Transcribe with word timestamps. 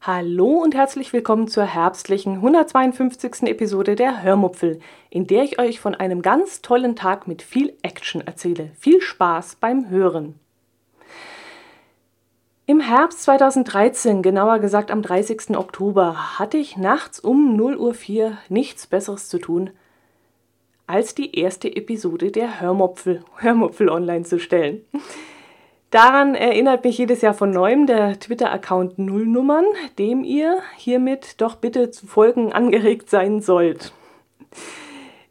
Hallo 0.00 0.62
und 0.62 0.74
herzlich 0.74 1.12
willkommen 1.12 1.48
zur 1.48 1.64
herbstlichen 1.64 2.36
152. 2.36 3.42
Episode 3.42 3.94
der 3.94 4.22
Hörmupfel, 4.22 4.80
in 5.10 5.26
der 5.26 5.42
ich 5.44 5.58
euch 5.58 5.80
von 5.80 5.94
einem 5.94 6.22
ganz 6.22 6.62
tollen 6.62 6.96
Tag 6.96 7.28
mit 7.28 7.42
viel 7.42 7.76
Action 7.82 8.22
erzähle. 8.26 8.70
Viel 8.78 9.02
Spaß 9.02 9.56
beim 9.56 9.90
Hören. 9.90 10.40
Im 12.64 12.80
Herbst 12.80 13.22
2013, 13.24 14.22
genauer 14.22 14.60
gesagt 14.60 14.90
am 14.90 15.02
30. 15.02 15.56
Oktober, 15.58 16.38
hatte 16.38 16.56
ich 16.56 16.78
nachts 16.78 17.20
um 17.20 17.58
0.04 17.60 18.24
Uhr 18.24 18.38
nichts 18.48 18.86
Besseres 18.86 19.28
zu 19.28 19.38
tun, 19.38 19.70
als 20.88 21.14
die 21.14 21.38
erste 21.38 21.74
Episode 21.74 22.32
der 22.32 22.60
Hörmupfel, 22.60 23.22
Hörmupfel 23.36 23.88
online 23.88 24.24
zu 24.24 24.40
stellen. 24.40 24.82
Daran 25.90 26.34
erinnert 26.34 26.84
mich 26.84 26.98
jedes 26.98 27.22
Jahr 27.22 27.32
von 27.32 27.50
neuem 27.50 27.86
der 27.86 28.18
Twitter-Account 28.18 28.98
Nullnummern, 28.98 29.64
dem 29.98 30.22
ihr 30.22 30.58
hiermit 30.76 31.40
doch 31.40 31.54
bitte 31.54 31.90
zu 31.90 32.06
folgen 32.06 32.52
angeregt 32.52 33.08
sein 33.08 33.40
sollt. 33.40 33.92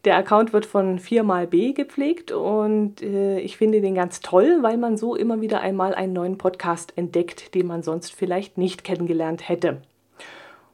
Der 0.06 0.16
Account 0.16 0.54
wird 0.54 0.66
von 0.66 1.00
4xB 1.00 1.74
gepflegt 1.74 2.32
und 2.32 3.02
äh, 3.02 3.40
ich 3.40 3.58
finde 3.58 3.82
den 3.82 3.94
ganz 3.94 4.22
toll, 4.22 4.60
weil 4.62 4.78
man 4.78 4.96
so 4.96 5.16
immer 5.16 5.42
wieder 5.42 5.62
einmal 5.62 5.94
einen 5.94 6.14
neuen 6.14 6.38
Podcast 6.38 6.94
entdeckt, 6.96 7.54
den 7.54 7.68
man 7.68 7.84
sonst 7.84 8.16
vielleicht 8.16 8.58
nicht 8.58 8.84
kennengelernt 8.84 9.50
hätte. 9.50 9.82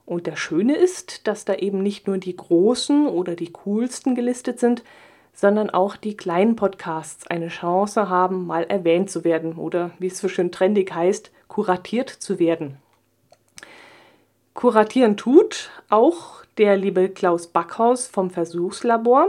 Und 0.06 0.26
das 0.26 0.38
Schöne 0.38 0.76
ist, 0.76 1.26
dass 1.26 1.44
da 1.44 1.54
eben 1.54 1.82
nicht 1.82 2.06
nur 2.06 2.18
die 2.18 2.36
großen 2.36 3.06
oder 3.06 3.36
die 3.36 3.52
coolsten 3.52 4.14
gelistet 4.14 4.60
sind, 4.60 4.84
sondern 5.32 5.70
auch 5.70 5.96
die 5.96 6.16
kleinen 6.16 6.56
Podcasts 6.56 7.26
eine 7.26 7.48
Chance 7.48 8.08
haben, 8.08 8.46
mal 8.46 8.64
erwähnt 8.64 9.10
zu 9.10 9.24
werden 9.24 9.54
oder, 9.54 9.90
wie 9.98 10.06
es 10.06 10.18
so 10.18 10.28
schön 10.28 10.52
trendig 10.52 10.94
heißt, 10.94 11.32
kuratiert 11.48 12.10
zu 12.10 12.38
werden. 12.38 12.78
Kuratieren 14.52 15.16
tut 15.16 15.70
auch 15.90 16.44
der 16.58 16.76
liebe 16.76 17.08
Klaus 17.08 17.48
Backhaus 17.48 18.06
vom 18.06 18.30
Versuchslabor, 18.30 19.28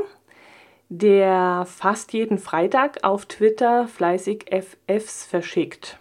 der 0.90 1.66
fast 1.68 2.14
jeden 2.14 2.38
Freitag 2.38 3.04
auf 3.04 3.26
Twitter 3.26 3.88
fleißig 3.88 4.46
FFs 4.52 5.26
verschickt. 5.26 5.98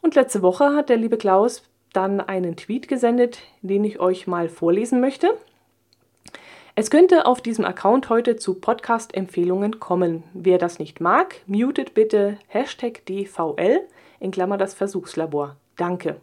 Und 0.00 0.14
letzte 0.14 0.40
Woche 0.42 0.74
hat 0.74 0.88
der 0.88 0.96
liebe 0.96 1.18
Klaus 1.18 1.62
dann 1.92 2.20
einen 2.20 2.56
Tweet 2.56 2.88
gesendet, 2.88 3.40
den 3.60 3.84
ich 3.84 4.00
euch 4.00 4.26
mal 4.26 4.48
vorlesen 4.48 5.00
möchte. 5.00 5.36
Es 6.74 6.90
könnte 6.90 7.26
auf 7.26 7.42
diesem 7.42 7.66
Account 7.66 8.08
heute 8.08 8.36
zu 8.36 8.54
Podcast-Empfehlungen 8.54 9.78
kommen. 9.78 10.22
Wer 10.32 10.56
das 10.56 10.78
nicht 10.78 11.00
mag, 11.00 11.42
mutet 11.46 11.92
bitte 11.92 12.38
Hashtag 12.48 13.04
DVL 13.04 13.82
in 14.22 14.30
Klammer 14.30 14.56
das 14.56 14.72
Versuchslabor. 14.72 15.56
Danke. 15.76 16.20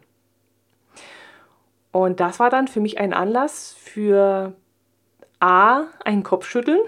Und 1.92 2.20
das 2.20 2.40
war 2.40 2.48
dann 2.48 2.66
für 2.66 2.80
mich 2.80 2.98
ein 2.98 3.12
Anlass 3.12 3.74
für 3.78 4.54
A, 5.38 5.84
ein 6.04 6.22
Kopfschütteln 6.22 6.80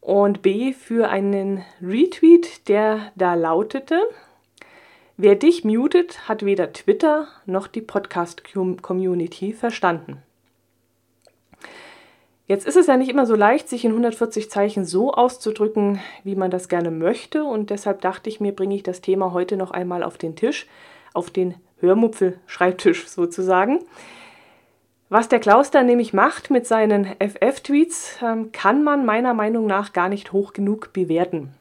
und 0.00 0.42
B, 0.42 0.72
für 0.72 1.08
einen 1.08 1.64
Retweet, 1.80 2.68
der 2.68 3.12
da 3.14 3.34
lautete, 3.34 4.00
wer 5.16 5.36
dich 5.36 5.62
mutet, 5.62 6.28
hat 6.28 6.44
weder 6.44 6.72
Twitter 6.72 7.28
noch 7.46 7.68
die 7.68 7.82
Podcast-Community 7.82 9.52
verstanden. 9.52 10.22
Jetzt 12.50 12.66
ist 12.66 12.74
es 12.74 12.88
ja 12.88 12.96
nicht 12.96 13.08
immer 13.08 13.26
so 13.26 13.36
leicht, 13.36 13.68
sich 13.68 13.84
in 13.84 13.92
140 13.92 14.50
Zeichen 14.50 14.84
so 14.84 15.12
auszudrücken, 15.12 16.00
wie 16.24 16.34
man 16.34 16.50
das 16.50 16.68
gerne 16.68 16.90
möchte. 16.90 17.44
Und 17.44 17.70
deshalb 17.70 18.00
dachte 18.00 18.28
ich 18.28 18.40
mir, 18.40 18.50
bringe 18.50 18.74
ich 18.74 18.82
das 18.82 19.00
Thema 19.00 19.32
heute 19.32 19.56
noch 19.56 19.70
einmal 19.70 20.02
auf 20.02 20.18
den 20.18 20.34
Tisch, 20.34 20.66
auf 21.14 21.30
den 21.30 21.54
Hörmupfel-Schreibtisch 21.78 23.06
sozusagen. 23.06 23.78
Was 25.10 25.28
der 25.28 25.38
Klaus 25.38 25.70
dann 25.70 25.86
nämlich 25.86 26.12
macht 26.12 26.50
mit 26.50 26.66
seinen 26.66 27.06
FF-Tweets, 27.20 28.18
ähm, 28.20 28.50
kann 28.50 28.82
man 28.82 29.06
meiner 29.06 29.32
Meinung 29.32 29.68
nach 29.68 29.92
gar 29.92 30.08
nicht 30.08 30.32
hoch 30.32 30.52
genug 30.52 30.92
bewerten. 30.92 31.54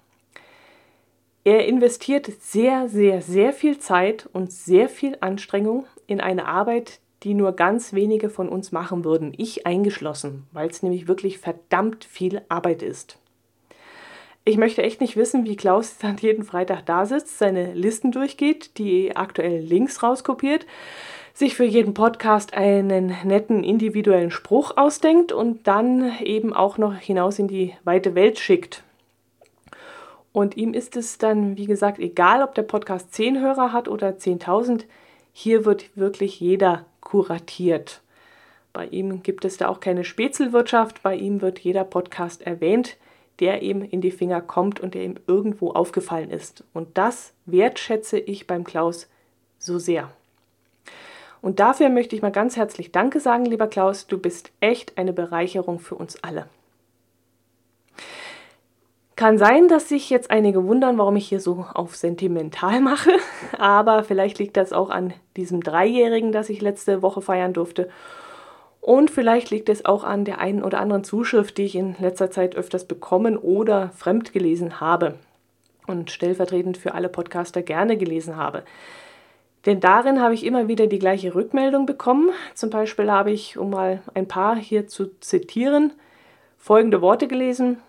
Er 1.43 1.67
investiert 1.67 2.31
sehr, 2.41 2.89
sehr, 2.89 3.21
sehr 3.21 3.53
viel 3.53 3.77
Zeit 3.77 4.27
und 4.33 4.51
sehr 4.51 4.89
viel 4.89 5.17
Anstrengung 5.21 5.85
in 6.07 6.19
eine 6.19 6.47
Arbeit, 6.47 6.99
die 7.23 7.33
nur 7.33 7.53
ganz 7.53 7.93
wenige 7.93 8.29
von 8.29 8.49
uns 8.49 8.71
machen 8.71 9.03
würden, 9.03 9.33
ich 9.37 9.65
eingeschlossen, 9.65 10.45
weil 10.51 10.69
es 10.69 10.83
nämlich 10.83 11.07
wirklich 11.07 11.37
verdammt 11.37 12.05
viel 12.05 12.41
Arbeit 12.49 12.81
ist. 12.81 13.17
Ich 14.45 14.57
möchte 14.57 14.81
echt 14.81 15.01
nicht 15.01 15.15
wissen, 15.15 15.45
wie 15.45 15.55
Klaus 15.55 15.97
dann 15.97 16.17
jeden 16.17 16.43
Freitag 16.43 16.85
da 16.85 17.05
sitzt, 17.05 17.37
seine 17.37 17.73
Listen 17.73 18.11
durchgeht, 18.11 18.77
die 18.77 19.15
aktuellen 19.15 19.65
Links 19.65 20.01
rauskopiert, 20.01 20.65
sich 21.33 21.55
für 21.55 21.65
jeden 21.65 21.93
Podcast 21.93 22.53
einen 22.53 23.15
netten 23.23 23.63
individuellen 23.63 24.31
Spruch 24.31 24.75
ausdenkt 24.75 25.31
und 25.31 25.67
dann 25.67 26.17
eben 26.21 26.53
auch 26.53 26.77
noch 26.77 26.95
hinaus 26.95 27.37
in 27.37 27.47
die 27.47 27.75
weite 27.83 28.15
Welt 28.15 28.39
schickt. 28.39 28.83
Und 30.31 30.57
ihm 30.57 30.73
ist 30.73 30.95
es 30.95 31.17
dann, 31.17 31.57
wie 31.57 31.65
gesagt, 31.65 31.99
egal, 31.99 32.41
ob 32.43 32.55
der 32.55 32.63
Podcast 32.63 33.13
10 33.13 33.39
Hörer 33.39 33.71
hat 33.73 33.87
oder 33.87 34.09
10.000. 34.09 34.85
Hier 35.31 35.65
wird 35.65 35.95
wirklich 35.95 36.39
jeder 36.39 36.85
kuratiert. 37.01 38.01
Bei 38.73 38.85
ihm 38.87 39.23
gibt 39.23 39.45
es 39.45 39.57
da 39.57 39.67
auch 39.67 39.79
keine 39.79 40.03
Spätzelwirtschaft. 40.03 41.01
Bei 41.03 41.15
ihm 41.15 41.41
wird 41.41 41.59
jeder 41.59 41.83
Podcast 41.83 42.41
erwähnt, 42.41 42.97
der 43.39 43.61
ihm 43.61 43.81
in 43.81 44.01
die 44.01 44.11
Finger 44.11 44.41
kommt 44.41 44.79
und 44.79 44.93
der 44.93 45.03
ihm 45.03 45.15
irgendwo 45.27 45.71
aufgefallen 45.71 46.29
ist. 46.29 46.63
Und 46.73 46.97
das 46.97 47.33
wertschätze 47.45 48.19
ich 48.19 48.47
beim 48.47 48.63
Klaus 48.63 49.07
so 49.57 49.79
sehr. 49.79 50.09
Und 51.41 51.59
dafür 51.59 51.89
möchte 51.89 52.15
ich 52.15 52.21
mal 52.21 52.31
ganz 52.31 52.57
herzlich 52.57 52.91
Danke 52.91 53.19
sagen, 53.19 53.45
lieber 53.45 53.67
Klaus. 53.67 54.07
Du 54.07 54.17
bist 54.17 54.51
echt 54.59 54.97
eine 54.97 55.13
Bereicherung 55.13 55.79
für 55.79 55.95
uns 55.95 56.21
alle. 56.23 56.47
Kann 59.19 59.37
sein, 59.37 59.67
dass 59.67 59.89
sich 59.89 60.09
jetzt 60.09 60.31
einige 60.31 60.65
wundern, 60.65 60.97
warum 60.97 61.17
ich 61.17 61.27
hier 61.27 61.41
so 61.41 61.65
auf 61.73 61.97
sentimental 61.97 62.79
mache, 62.79 63.11
aber 63.57 64.05
vielleicht 64.05 64.39
liegt 64.39 64.55
das 64.55 64.71
auch 64.71 64.89
an 64.89 65.13
diesem 65.35 65.61
Dreijährigen, 65.61 66.31
das 66.31 66.47
ich 66.47 66.61
letzte 66.61 67.01
Woche 67.01 67.21
feiern 67.21 67.51
durfte 67.51 67.89
und 68.79 69.11
vielleicht 69.11 69.49
liegt 69.49 69.67
es 69.67 69.83
auch 69.83 70.05
an 70.05 70.23
der 70.23 70.39
einen 70.39 70.63
oder 70.63 70.79
anderen 70.79 71.03
Zuschrift, 71.03 71.57
die 71.57 71.65
ich 71.65 71.75
in 71.75 71.97
letzter 71.99 72.31
Zeit 72.31 72.55
öfters 72.55 72.85
bekommen 72.85 73.35
oder 73.35 73.89
fremd 73.89 74.31
gelesen 74.31 74.79
habe 74.79 75.15
und 75.85 76.11
stellvertretend 76.11 76.77
für 76.77 76.93
alle 76.93 77.09
Podcaster 77.09 77.61
gerne 77.61 77.97
gelesen 77.97 78.37
habe. 78.37 78.63
Denn 79.65 79.81
darin 79.81 80.21
habe 80.21 80.33
ich 80.33 80.45
immer 80.45 80.69
wieder 80.69 80.87
die 80.87 80.97
gleiche 80.97 81.35
Rückmeldung 81.35 81.85
bekommen. 81.85 82.29
Zum 82.53 82.69
Beispiel 82.69 83.11
habe 83.11 83.31
ich, 83.31 83.57
um 83.57 83.71
mal 83.71 84.01
ein 84.13 84.29
paar 84.29 84.55
hier 84.55 84.87
zu 84.87 85.07
zitieren, 85.19 85.91
folgende 86.57 87.01
Worte 87.01 87.27
gelesen. 87.27 87.79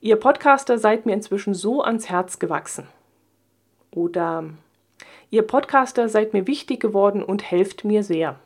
Ihr 0.00 0.16
Podcaster 0.16 0.78
seid 0.78 1.06
mir 1.06 1.14
inzwischen 1.14 1.54
so 1.54 1.82
ans 1.82 2.08
Herz 2.08 2.38
gewachsen. 2.38 2.86
Oder 3.90 4.44
Ihr 5.30 5.42
Podcaster 5.42 6.08
seid 6.08 6.32
mir 6.32 6.46
wichtig 6.46 6.80
geworden 6.80 7.22
und 7.22 7.42
helft 7.42 7.84
mir 7.84 8.02
sehr. 8.02 8.38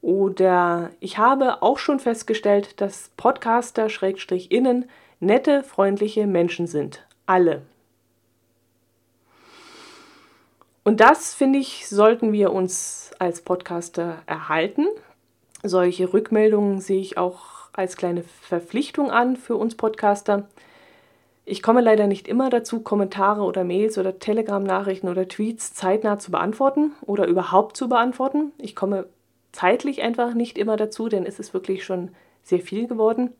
Oder 0.00 0.90
ich 1.00 1.18
habe 1.18 1.62
auch 1.62 1.78
schon 1.78 2.00
festgestellt, 2.00 2.80
dass 2.80 3.10
Podcaster 3.16 3.88
Schrägstrich 3.88 4.50
innen 4.50 4.88
nette, 5.20 5.62
freundliche 5.62 6.26
Menschen 6.26 6.66
sind. 6.66 7.06
Alle. 7.26 7.62
Und 10.84 11.00
das, 11.00 11.34
finde 11.34 11.60
ich, 11.60 11.88
sollten 11.88 12.32
wir 12.32 12.52
uns 12.52 13.12
als 13.18 13.42
Podcaster 13.42 14.22
erhalten. 14.26 14.86
Solche 15.62 16.12
Rückmeldungen 16.12 16.80
sehe 16.80 17.00
ich 17.00 17.18
auch 17.18 17.51
als 17.72 17.96
kleine 17.96 18.22
Verpflichtung 18.22 19.10
an 19.10 19.36
für 19.36 19.56
uns 19.56 19.74
Podcaster. 19.74 20.48
Ich 21.44 21.62
komme 21.62 21.80
leider 21.80 22.06
nicht 22.06 22.28
immer 22.28 22.50
dazu, 22.50 22.80
Kommentare 22.80 23.42
oder 23.42 23.64
Mails 23.64 23.98
oder 23.98 24.18
Telegram-Nachrichten 24.18 25.08
oder 25.08 25.26
Tweets 25.26 25.74
zeitnah 25.74 26.18
zu 26.18 26.30
beantworten 26.30 26.92
oder 27.02 27.26
überhaupt 27.26 27.76
zu 27.76 27.88
beantworten. 27.88 28.52
Ich 28.58 28.76
komme 28.76 29.06
zeitlich 29.50 30.02
einfach 30.02 30.34
nicht 30.34 30.56
immer 30.56 30.76
dazu, 30.76 31.08
denn 31.08 31.26
es 31.26 31.38
ist 31.38 31.52
wirklich 31.52 31.84
schon 31.84 32.10
sehr 32.42 32.60
viel 32.60 32.86
geworden. 32.86 33.32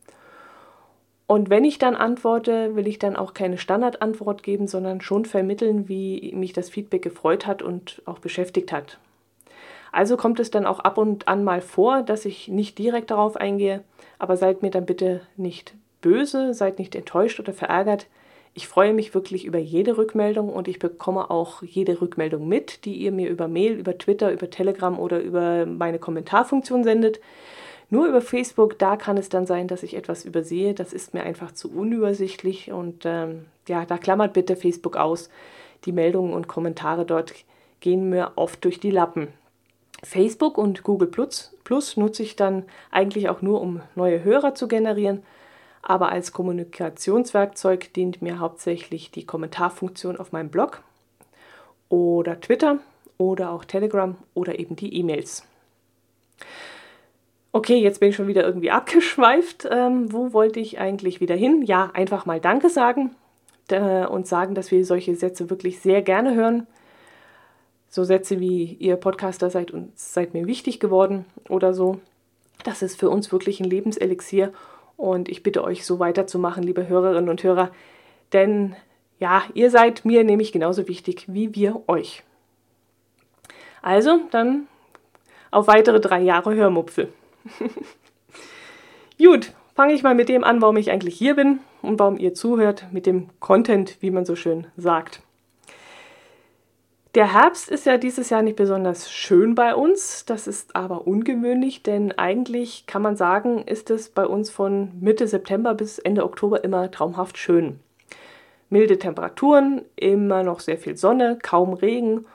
Und 1.27 1.49
wenn 1.49 1.63
ich 1.63 1.79
dann 1.79 1.95
antworte, 1.95 2.75
will 2.75 2.87
ich 2.87 2.99
dann 2.99 3.15
auch 3.15 3.33
keine 3.33 3.57
Standardantwort 3.57 4.43
geben, 4.43 4.67
sondern 4.67 5.01
schon 5.01 5.25
vermitteln, 5.25 5.87
wie 5.87 6.33
mich 6.35 6.53
das 6.53 6.69
Feedback 6.69 7.01
gefreut 7.01 7.47
hat 7.47 7.61
und 7.61 8.01
auch 8.05 8.19
beschäftigt 8.19 8.71
hat. 8.71 8.99
Also 9.93 10.17
kommt 10.17 10.39
es 10.39 10.49
dann 10.49 10.65
auch 10.65 10.79
ab 10.79 10.97
und 10.97 11.27
an 11.27 11.43
mal 11.43 11.61
vor, 11.61 12.01
dass 12.01 12.25
ich 12.25 12.47
nicht 12.47 12.79
direkt 12.79 13.11
darauf 13.11 13.37
eingehe, 13.37 13.83
aber 14.17 14.37
seid 14.37 14.63
mir 14.63 14.71
dann 14.71 14.87
bitte 14.87 15.21
nicht 15.37 15.75
böse, 16.01 16.55
seid 16.55 16.79
nicht 16.79 16.95
enttäuscht 16.95 17.39
oder 17.39 17.53
verärgert. 17.53 18.07
Ich 18.55 18.67
freue 18.67 18.93
mich 18.93 19.13
wirklich 19.13 19.45
über 19.45 19.59
jede 19.59 19.95
Rückmeldung 19.95 20.49
und 20.49 20.67
ich 20.67 20.79
bekomme 20.79 21.29
auch 21.29 21.61
jede 21.61 22.01
Rückmeldung 22.01 22.47
mit, 22.47 22.85
die 22.85 22.95
ihr 22.95 23.11
mir 23.11 23.29
über 23.29 23.47
Mail, 23.47 23.73
über 23.73 23.95
Twitter, 23.95 24.31
über 24.31 24.49
Telegram 24.49 24.97
oder 24.97 25.21
über 25.21 25.67
meine 25.67 25.99
Kommentarfunktion 25.99 26.83
sendet. 26.83 27.19
Nur 27.91 28.07
über 28.07 28.21
Facebook, 28.21 28.79
da 28.79 28.97
kann 28.97 29.17
es 29.17 29.29
dann 29.29 29.45
sein, 29.45 29.67
dass 29.67 29.83
ich 29.83 29.95
etwas 29.95 30.25
übersehe. 30.25 30.73
Das 30.73 30.91
ist 30.91 31.13
mir 31.13 31.21
einfach 31.21 31.51
zu 31.51 31.71
unübersichtlich 31.71 32.71
und 32.71 33.03
ähm, 33.05 33.45
ja, 33.67 33.85
da 33.85 33.99
klammert 33.99 34.33
bitte 34.33 34.55
Facebook 34.55 34.97
aus. 34.97 35.29
Die 35.85 35.91
Meldungen 35.91 36.33
und 36.33 36.47
Kommentare 36.47 37.05
dort 37.05 37.33
gehen 37.79 38.09
mir 38.09 38.31
oft 38.37 38.65
durch 38.65 38.79
die 38.79 38.89
Lappen. 38.89 39.27
Facebook 40.03 40.57
und 40.57 40.83
Google 40.83 41.07
Plus, 41.07 41.55
Plus 41.63 41.97
nutze 41.97 42.23
ich 42.23 42.35
dann 42.35 42.63
eigentlich 42.91 43.29
auch 43.29 43.41
nur, 43.41 43.61
um 43.61 43.81
neue 43.95 44.23
Hörer 44.23 44.53
zu 44.53 44.67
generieren. 44.67 45.23
Aber 45.81 46.09
als 46.09 46.31
Kommunikationswerkzeug 46.31 47.93
dient 47.93 48.21
mir 48.21 48.39
hauptsächlich 48.39 49.11
die 49.11 49.25
Kommentarfunktion 49.25 50.17
auf 50.17 50.31
meinem 50.31 50.49
Blog 50.49 50.81
oder 51.89 52.39
Twitter 52.39 52.79
oder 53.17 53.51
auch 53.51 53.65
Telegram 53.65 54.15
oder 54.33 54.59
eben 54.59 54.75
die 54.75 54.95
E-Mails. 54.95 55.45
Okay, 57.51 57.77
jetzt 57.77 57.99
bin 57.99 58.09
ich 58.09 58.15
schon 58.15 58.27
wieder 58.27 58.43
irgendwie 58.43 58.71
abgeschweift. 58.71 59.67
Ähm, 59.69 60.11
wo 60.11 60.33
wollte 60.33 60.59
ich 60.59 60.79
eigentlich 60.79 61.21
wieder 61.21 61.35
hin? 61.35 61.61
Ja, 61.63 61.91
einfach 61.93 62.25
mal 62.25 62.39
Danke 62.39 62.69
sagen 62.69 63.15
äh, 63.69 64.05
und 64.05 64.27
sagen, 64.27 64.55
dass 64.55 64.71
wir 64.71 64.85
solche 64.85 65.15
Sätze 65.15 65.49
wirklich 65.49 65.79
sehr 65.79 66.01
gerne 66.01 66.33
hören 66.33 66.67
so 67.93 68.03
Sätze 68.03 68.39
wie 68.39 68.73
ihr 68.79 68.95
Podcaster 68.95 69.51
seid 69.51 69.69
uns 69.69 70.15
seid 70.15 70.33
mir 70.33 70.47
wichtig 70.47 70.79
geworden 70.79 71.25
oder 71.47 71.75
so. 71.75 71.99
Das 72.63 72.81
ist 72.81 72.99
für 72.99 73.07
uns 73.07 73.31
wirklich 73.31 73.59
ein 73.59 73.69
Lebenselixier 73.69 74.51
und 74.97 75.29
ich 75.29 75.43
bitte 75.43 75.63
euch 75.63 75.85
so 75.85 75.99
weiterzumachen, 75.99 76.63
liebe 76.63 76.87
Hörerinnen 76.87 77.29
und 77.29 77.43
Hörer, 77.43 77.69
denn 78.33 78.75
ja, 79.19 79.43
ihr 79.53 79.69
seid 79.69 80.05
mir 80.05 80.23
nämlich 80.23 80.51
genauso 80.51 80.87
wichtig 80.87 81.25
wie 81.27 81.53
wir 81.53 81.83
euch. 81.85 82.23
Also, 83.83 84.21
dann 84.31 84.67
auf 85.51 85.67
weitere 85.67 85.99
drei 85.99 86.21
Jahre 86.21 86.55
Hörmupfel. 86.55 87.13
Gut, 89.19 89.53
fange 89.75 89.93
ich 89.93 90.01
mal 90.01 90.15
mit 90.15 90.29
dem 90.29 90.43
an, 90.43 90.63
warum 90.63 90.77
ich 90.77 90.89
eigentlich 90.89 91.15
hier 91.15 91.35
bin 91.35 91.59
und 91.83 91.99
warum 91.99 92.17
ihr 92.17 92.33
zuhört, 92.33 92.87
mit 92.91 93.05
dem 93.05 93.29
Content, 93.39 93.97
wie 93.99 94.09
man 94.09 94.25
so 94.25 94.35
schön 94.35 94.65
sagt. 94.77 95.21
Der 97.15 97.31
Herbst 97.31 97.69
ist 97.69 97.85
ja 97.85 97.99
dieses 97.99 98.31
Jahr 98.31 98.41
nicht 98.41 98.55
besonders 98.55 99.11
schön 99.11 99.53
bei 99.53 99.75
uns. 99.75 100.25
Das 100.25 100.47
ist 100.47 100.75
aber 100.75 101.05
ungewöhnlich, 101.05 101.83
denn 101.83 102.11
eigentlich 102.17 102.87
kann 102.87 103.03
man 103.03 103.15
sagen, 103.15 103.59
ist 103.67 103.91
es 103.91 104.09
bei 104.09 104.25
uns 104.25 104.49
von 104.49 104.91
Mitte 104.99 105.27
September 105.27 105.75
bis 105.75 105.99
Ende 105.99 106.23
Oktober 106.23 106.63
immer 106.63 106.89
traumhaft 106.89 107.37
schön. 107.37 107.79
Milde 108.71 108.97
Temperaturen, 108.97 109.83
immer 109.95 110.41
noch 110.41 110.59
sehr 110.59 110.79
viel 110.79 110.97
Sonne, 110.97 111.37
kaum 111.39 111.73
Regen 111.73 112.25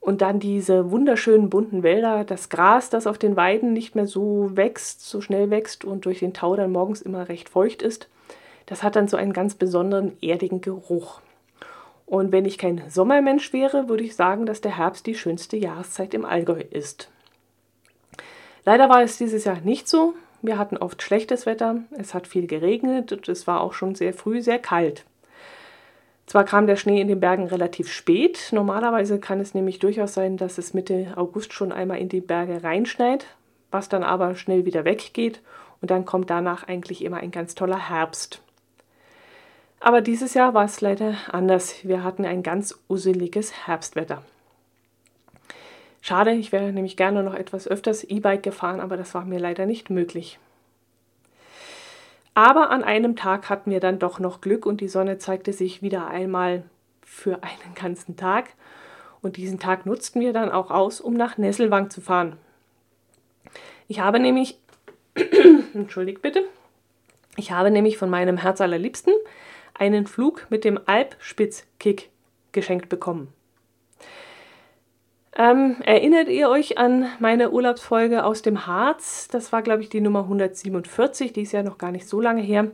und 0.00 0.22
dann 0.22 0.40
diese 0.40 0.90
wunderschönen 0.90 1.50
bunten 1.50 1.82
Wälder, 1.82 2.24
das 2.24 2.48
Gras, 2.48 2.88
das 2.88 3.06
auf 3.06 3.18
den 3.18 3.36
Weiden 3.36 3.74
nicht 3.74 3.94
mehr 3.94 4.06
so 4.06 4.50
wächst, 4.54 5.06
so 5.06 5.20
schnell 5.20 5.50
wächst 5.50 5.84
und 5.84 6.06
durch 6.06 6.20
den 6.20 6.32
Tau 6.32 6.56
dann 6.56 6.72
morgens 6.72 7.02
immer 7.02 7.28
recht 7.28 7.50
feucht 7.50 7.82
ist. 7.82 8.08
Das 8.64 8.82
hat 8.82 8.96
dann 8.96 9.08
so 9.08 9.18
einen 9.18 9.34
ganz 9.34 9.56
besonderen 9.56 10.16
erdigen 10.22 10.62
Geruch. 10.62 11.20
Und 12.06 12.30
wenn 12.30 12.44
ich 12.44 12.56
kein 12.56 12.88
Sommermensch 12.88 13.52
wäre, 13.52 13.88
würde 13.88 14.04
ich 14.04 14.14
sagen, 14.14 14.46
dass 14.46 14.60
der 14.60 14.78
Herbst 14.78 15.06
die 15.06 15.16
schönste 15.16 15.56
Jahreszeit 15.56 16.14
im 16.14 16.24
Allgäu 16.24 16.62
ist. 16.70 17.10
Leider 18.64 18.88
war 18.88 19.02
es 19.02 19.18
dieses 19.18 19.44
Jahr 19.44 19.60
nicht 19.60 19.88
so. 19.88 20.14
Wir 20.40 20.58
hatten 20.58 20.76
oft 20.76 21.02
schlechtes 21.02 21.46
Wetter, 21.46 21.82
es 21.98 22.14
hat 22.14 22.26
viel 22.26 22.46
geregnet 22.46 23.10
und 23.12 23.28
es 23.28 23.46
war 23.46 23.60
auch 23.60 23.72
schon 23.72 23.94
sehr 23.94 24.12
früh 24.12 24.42
sehr 24.42 24.58
kalt. 24.58 25.04
Zwar 26.26 26.44
kam 26.44 26.66
der 26.66 26.76
Schnee 26.76 27.00
in 27.00 27.08
den 27.08 27.20
Bergen 27.20 27.46
relativ 27.46 27.90
spät, 27.90 28.48
normalerweise 28.52 29.18
kann 29.18 29.40
es 29.40 29.54
nämlich 29.54 29.78
durchaus 29.78 30.14
sein, 30.14 30.36
dass 30.36 30.58
es 30.58 30.74
Mitte 30.74 31.12
August 31.16 31.52
schon 31.52 31.72
einmal 31.72 31.98
in 31.98 32.08
die 32.08 32.20
Berge 32.20 32.62
reinschneit, 32.62 33.26
was 33.70 33.88
dann 33.88 34.02
aber 34.02 34.34
schnell 34.34 34.64
wieder 34.64 34.84
weggeht 34.84 35.40
und 35.80 35.90
dann 35.90 36.04
kommt 36.04 36.30
danach 36.30 36.66
eigentlich 36.66 37.04
immer 37.04 37.18
ein 37.18 37.30
ganz 37.30 37.54
toller 37.54 37.88
Herbst. 37.88 38.42
Aber 39.86 40.00
dieses 40.00 40.34
Jahr 40.34 40.52
war 40.52 40.64
es 40.64 40.80
leider 40.80 41.14
anders. 41.30 41.84
Wir 41.84 42.02
hatten 42.02 42.24
ein 42.24 42.42
ganz 42.42 42.76
useliges 42.88 43.68
Herbstwetter. 43.68 44.20
Schade, 46.00 46.32
ich 46.32 46.50
wäre 46.50 46.72
nämlich 46.72 46.96
gerne 46.96 47.22
noch 47.22 47.34
etwas 47.34 47.68
öfters 47.68 48.02
E-Bike 48.02 48.42
gefahren, 48.42 48.80
aber 48.80 48.96
das 48.96 49.14
war 49.14 49.24
mir 49.24 49.38
leider 49.38 49.64
nicht 49.64 49.88
möglich. 49.88 50.40
Aber 52.34 52.70
an 52.70 52.82
einem 52.82 53.14
Tag 53.14 53.48
hatten 53.48 53.70
wir 53.70 53.78
dann 53.78 54.00
doch 54.00 54.18
noch 54.18 54.40
Glück 54.40 54.66
und 54.66 54.80
die 54.80 54.88
Sonne 54.88 55.18
zeigte 55.18 55.52
sich 55.52 55.82
wieder 55.82 56.08
einmal 56.08 56.64
für 57.04 57.44
einen 57.44 57.76
ganzen 57.76 58.16
Tag. 58.16 58.54
Und 59.22 59.36
diesen 59.36 59.60
Tag 59.60 59.86
nutzten 59.86 60.20
wir 60.20 60.32
dann 60.32 60.50
auch 60.50 60.72
aus, 60.72 61.00
um 61.00 61.14
nach 61.14 61.38
Nesselwang 61.38 61.90
zu 61.90 62.00
fahren. 62.00 62.38
Ich 63.86 64.00
habe 64.00 64.18
nämlich, 64.18 64.58
entschuldigt 65.74 66.22
bitte, 66.22 66.42
ich 67.36 67.52
habe 67.52 67.70
nämlich 67.70 67.98
von 67.98 68.10
meinem 68.10 68.36
Herz 68.36 68.60
allerliebsten 68.60 69.14
einen 69.78 70.06
Flug 70.06 70.46
mit 70.50 70.64
dem 70.64 70.78
Alpspitzkick 70.86 72.10
geschenkt 72.52 72.88
bekommen. 72.88 73.32
Ähm, 75.38 75.76
erinnert 75.84 76.28
ihr 76.28 76.48
euch 76.48 76.78
an 76.78 77.06
meine 77.18 77.50
Urlaubsfolge 77.50 78.24
aus 78.24 78.40
dem 78.40 78.66
Harz? 78.66 79.28
Das 79.28 79.52
war, 79.52 79.60
glaube 79.60 79.82
ich, 79.82 79.90
die 79.90 80.00
Nummer 80.00 80.20
147, 80.20 81.34
die 81.34 81.42
ist 81.42 81.52
ja 81.52 81.62
noch 81.62 81.76
gar 81.76 81.92
nicht 81.92 82.08
so 82.08 82.22
lange 82.22 82.40
her. 82.40 82.70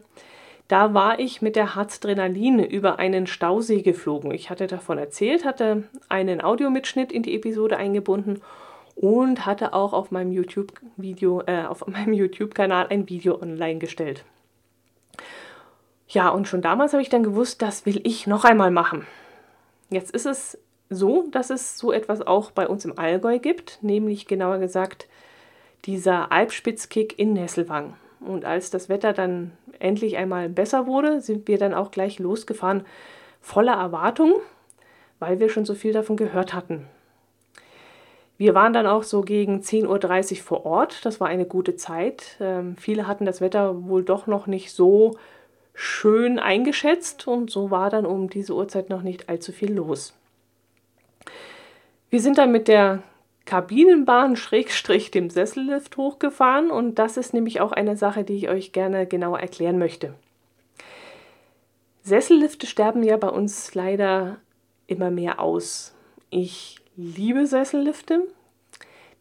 Da 0.68 0.94
war 0.94 1.18
ich 1.18 1.42
mit 1.42 1.56
der 1.56 1.74
Harzdrenalin 1.74 2.60
über 2.60 3.00
einen 3.00 3.26
Stausee 3.26 3.82
geflogen. 3.82 4.30
Ich 4.30 4.48
hatte 4.48 4.68
davon 4.68 4.96
erzählt, 4.96 5.44
hatte 5.44 5.82
einen 6.08 6.40
Audiomitschnitt 6.40 7.10
in 7.10 7.24
die 7.24 7.34
Episode 7.34 7.76
eingebunden 7.76 8.40
und 8.94 9.44
hatte 9.44 9.74
auch 9.74 9.92
auf 9.92 10.12
meinem 10.12 10.30
YouTube-Video, 10.30 11.42
äh, 11.46 11.64
auf 11.64 11.86
meinem 11.88 12.12
YouTube-Kanal 12.12 12.86
ein 12.90 13.08
Video 13.08 13.42
online 13.42 13.80
gestellt. 13.80 14.24
Ja, 16.12 16.28
und 16.28 16.46
schon 16.46 16.60
damals 16.60 16.92
habe 16.92 17.02
ich 17.02 17.08
dann 17.08 17.22
gewusst, 17.22 17.62
das 17.62 17.86
will 17.86 18.00
ich 18.04 18.26
noch 18.26 18.44
einmal 18.44 18.70
machen. 18.70 19.06
Jetzt 19.88 20.10
ist 20.14 20.26
es 20.26 20.58
so, 20.90 21.24
dass 21.30 21.48
es 21.48 21.78
so 21.78 21.90
etwas 21.90 22.20
auch 22.20 22.50
bei 22.50 22.68
uns 22.68 22.84
im 22.84 22.98
Allgäu 22.98 23.38
gibt, 23.38 23.78
nämlich 23.80 24.26
genauer 24.26 24.58
gesagt 24.58 25.08
dieser 25.86 26.30
Alpspitzkick 26.30 27.18
in 27.18 27.32
Nesselwang. 27.32 27.94
Und 28.20 28.44
als 28.44 28.70
das 28.70 28.90
Wetter 28.90 29.14
dann 29.14 29.52
endlich 29.78 30.18
einmal 30.18 30.50
besser 30.50 30.86
wurde, 30.86 31.22
sind 31.22 31.48
wir 31.48 31.56
dann 31.56 31.72
auch 31.72 31.90
gleich 31.90 32.18
losgefahren, 32.18 32.84
voller 33.40 33.74
Erwartung, 33.74 34.34
weil 35.18 35.40
wir 35.40 35.48
schon 35.48 35.64
so 35.64 35.74
viel 35.74 35.94
davon 35.94 36.16
gehört 36.16 36.52
hatten. 36.52 36.86
Wir 38.36 38.54
waren 38.54 38.74
dann 38.74 38.86
auch 38.86 39.02
so 39.02 39.22
gegen 39.22 39.60
10.30 39.60 40.32
Uhr 40.32 40.42
vor 40.42 40.66
Ort. 40.66 41.06
Das 41.06 41.20
war 41.20 41.28
eine 41.28 41.46
gute 41.46 41.76
Zeit. 41.76 42.36
Ähm, 42.38 42.76
viele 42.76 43.06
hatten 43.06 43.24
das 43.24 43.40
Wetter 43.40 43.88
wohl 43.88 44.02
doch 44.02 44.26
noch 44.26 44.46
nicht 44.46 44.72
so 44.72 45.16
schön 45.74 46.38
eingeschätzt 46.38 47.26
und 47.26 47.50
so 47.50 47.70
war 47.70 47.90
dann 47.90 48.06
um 48.06 48.28
diese 48.28 48.54
Uhrzeit 48.54 48.90
noch 48.90 49.02
nicht 49.02 49.28
allzu 49.28 49.52
viel 49.52 49.72
los. 49.72 50.14
Wir 52.10 52.20
sind 52.20 52.38
dann 52.38 52.52
mit 52.52 52.68
der 52.68 53.02
Kabinenbahn 53.44 54.36
Schrägstrich 54.36 55.10
dem 55.10 55.30
Sessellift 55.30 55.96
hochgefahren 55.96 56.70
und 56.70 56.98
das 56.98 57.16
ist 57.16 57.34
nämlich 57.34 57.60
auch 57.60 57.72
eine 57.72 57.96
Sache, 57.96 58.24
die 58.24 58.36
ich 58.36 58.48
euch 58.48 58.72
gerne 58.72 59.06
genauer 59.06 59.40
erklären 59.40 59.78
möchte. 59.78 60.14
Sessellifte 62.02 62.66
sterben 62.66 63.02
ja 63.02 63.16
bei 63.16 63.28
uns 63.28 63.74
leider 63.74 64.38
immer 64.86 65.10
mehr 65.10 65.40
aus. 65.40 65.94
Ich 66.30 66.80
liebe 66.96 67.46
Sessellifte, 67.46 68.22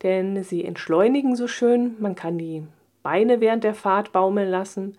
denn 0.04 0.44
sie 0.44 0.66
entschleunigen 0.66 1.36
so 1.36 1.48
schön, 1.48 1.96
man 2.00 2.16
kann 2.16 2.38
die 2.38 2.64
Beine 3.04 3.40
während 3.40 3.64
der 3.64 3.76
Fahrt 3.76 4.12
baumeln 4.12 4.50
lassen, 4.50 4.98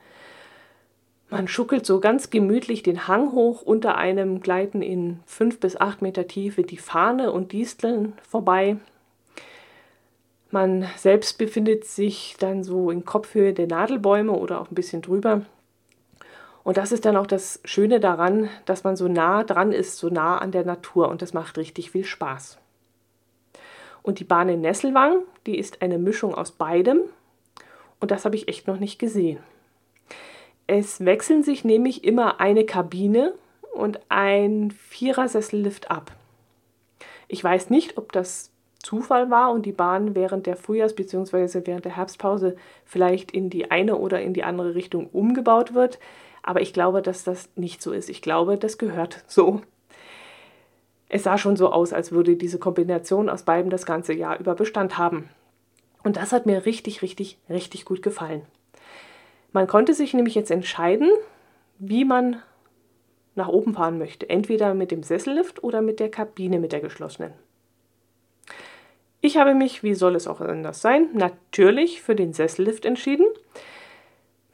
man 1.32 1.48
schuckelt 1.48 1.86
so 1.86 1.98
ganz 1.98 2.28
gemütlich 2.28 2.82
den 2.82 3.08
Hang 3.08 3.32
hoch, 3.32 3.62
unter 3.62 3.96
einem 3.96 4.40
gleiten 4.40 4.82
in 4.82 5.20
fünf 5.24 5.58
bis 5.60 5.80
acht 5.80 6.02
Meter 6.02 6.26
Tiefe 6.26 6.62
die 6.62 6.76
Fahne 6.76 7.32
und 7.32 7.52
Disteln 7.52 8.12
vorbei. 8.28 8.76
Man 10.50 10.86
selbst 10.96 11.38
befindet 11.38 11.86
sich 11.86 12.36
dann 12.38 12.62
so 12.62 12.90
in 12.90 13.06
Kopfhöhe 13.06 13.54
der 13.54 13.66
Nadelbäume 13.66 14.32
oder 14.32 14.60
auch 14.60 14.70
ein 14.70 14.74
bisschen 14.74 15.00
drüber. 15.00 15.46
Und 16.64 16.76
das 16.76 16.92
ist 16.92 17.06
dann 17.06 17.16
auch 17.16 17.26
das 17.26 17.60
Schöne 17.64 17.98
daran, 17.98 18.50
dass 18.66 18.84
man 18.84 18.94
so 18.94 19.08
nah 19.08 19.42
dran 19.42 19.72
ist, 19.72 19.96
so 19.96 20.10
nah 20.10 20.36
an 20.36 20.52
der 20.52 20.66
Natur 20.66 21.08
und 21.08 21.22
das 21.22 21.32
macht 21.32 21.56
richtig 21.56 21.90
viel 21.90 22.04
Spaß. 22.04 22.58
Und 24.02 24.20
die 24.20 24.24
Bahn 24.24 24.50
in 24.50 24.60
Nesselwang, 24.60 25.22
die 25.46 25.58
ist 25.58 25.80
eine 25.80 25.96
Mischung 25.96 26.34
aus 26.34 26.50
beidem 26.50 27.00
und 28.00 28.10
das 28.10 28.26
habe 28.26 28.36
ich 28.36 28.48
echt 28.48 28.66
noch 28.66 28.78
nicht 28.78 28.98
gesehen. 28.98 29.38
Es 30.74 31.04
wechseln 31.04 31.42
sich 31.42 31.64
nämlich 31.64 32.02
immer 32.02 32.40
eine 32.40 32.64
Kabine 32.64 33.34
und 33.74 34.00
ein 34.08 34.70
Vierersessellift 34.70 35.90
ab. 35.90 36.12
Ich 37.28 37.44
weiß 37.44 37.68
nicht, 37.68 37.98
ob 37.98 38.10
das 38.12 38.50
Zufall 38.78 39.30
war 39.30 39.52
und 39.52 39.66
die 39.66 39.72
Bahn 39.72 40.14
während 40.14 40.46
der 40.46 40.56
Frühjahrs- 40.56 40.94
bzw. 40.94 41.66
während 41.66 41.84
der 41.84 41.96
Herbstpause 41.96 42.56
vielleicht 42.86 43.32
in 43.32 43.50
die 43.50 43.70
eine 43.70 43.96
oder 43.96 44.22
in 44.22 44.32
die 44.32 44.44
andere 44.44 44.74
Richtung 44.74 45.10
umgebaut 45.12 45.74
wird. 45.74 45.98
Aber 46.42 46.62
ich 46.62 46.72
glaube, 46.72 47.02
dass 47.02 47.22
das 47.22 47.50
nicht 47.54 47.82
so 47.82 47.92
ist. 47.92 48.08
Ich 48.08 48.22
glaube, 48.22 48.56
das 48.56 48.78
gehört 48.78 49.24
so. 49.26 49.60
Es 51.10 51.24
sah 51.24 51.36
schon 51.36 51.56
so 51.58 51.70
aus, 51.70 51.92
als 51.92 52.12
würde 52.12 52.36
diese 52.36 52.58
Kombination 52.58 53.28
aus 53.28 53.42
beiden 53.42 53.70
das 53.70 53.84
ganze 53.84 54.14
Jahr 54.14 54.40
über 54.40 54.54
Bestand 54.54 54.96
haben. 54.96 55.28
Und 56.02 56.16
das 56.16 56.32
hat 56.32 56.46
mir 56.46 56.64
richtig, 56.64 57.02
richtig, 57.02 57.36
richtig 57.50 57.84
gut 57.84 58.00
gefallen. 58.00 58.46
Man 59.52 59.66
konnte 59.66 59.94
sich 59.94 60.14
nämlich 60.14 60.34
jetzt 60.34 60.50
entscheiden, 60.50 61.10
wie 61.78 62.04
man 62.04 62.42
nach 63.34 63.48
oben 63.48 63.74
fahren 63.74 63.98
möchte. 63.98 64.28
Entweder 64.28 64.74
mit 64.74 64.90
dem 64.90 65.02
Sessellift 65.02 65.62
oder 65.62 65.82
mit 65.82 66.00
der 66.00 66.10
Kabine 66.10 66.58
mit 66.58 66.72
der 66.72 66.80
geschlossenen. 66.80 67.32
Ich 69.20 69.36
habe 69.36 69.54
mich, 69.54 69.82
wie 69.82 69.94
soll 69.94 70.16
es 70.16 70.26
auch 70.26 70.40
anders 70.40 70.80
sein, 70.80 71.08
natürlich 71.14 72.02
für 72.02 72.16
den 72.16 72.32
Sessellift 72.32 72.84
entschieden. 72.84 73.26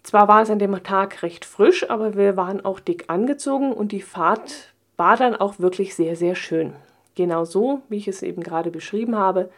Zwar 0.03 0.29
war 0.29 0.43
es 0.43 0.51
an 0.51 0.59
dem 0.59 0.83
Tag 0.83 1.23
recht 1.23 1.45
frisch, 1.45 1.89
aber 1.91 2.17
wir 2.17 2.37
waren 2.37 2.65
auch 2.65 2.81
dick 2.81 3.05
angezogen 3.09 3.73
und 3.73 3.93
die 3.93 4.03
Fahrt 4.03 4.75
war 4.97 5.17
dann 5.17 5.35
auch 5.35 5.59
wirklich 5.59 5.95
sehr, 5.95 6.17
sehr 6.17 6.35
schön. 6.35 6.75
Genau 7.15 7.45
so, 7.45 7.83
wie 7.89 7.97
ich 7.97 8.09
es 8.09 8.23
eben 8.23 8.43
gerade 8.43 8.71
beschrieben 8.71 9.17
habe. 9.17 9.51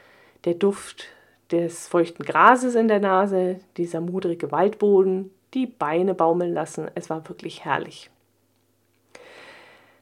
Der 0.45 0.55
Duft 0.55 1.07
des 1.50 1.88
feuchten 1.88 2.25
Grases 2.25 2.75
in 2.75 2.88
der 2.88 3.00
Nase, 3.00 3.61
dieser 3.76 4.00
mudrige 4.00 4.52
Waldboden, 4.52 5.30
die 5.54 5.66
Beine 5.66 6.14
baumeln 6.14 6.54
lassen. 6.54 6.88
Es 6.95 7.11
war 7.11 7.28
wirklich 7.28 7.64
herrlich. 7.64 8.11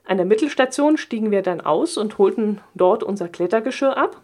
An 0.04 0.16
der 0.16 0.26
Mittelstation 0.26 0.96
stiegen 0.96 1.30
wir 1.30 1.42
dann 1.42 1.60
aus 1.60 1.98
und 1.98 2.18
holten 2.18 2.60
dort 2.74 3.02
unser 3.02 3.28
Klettergeschirr 3.28 3.96
ab 3.96 4.20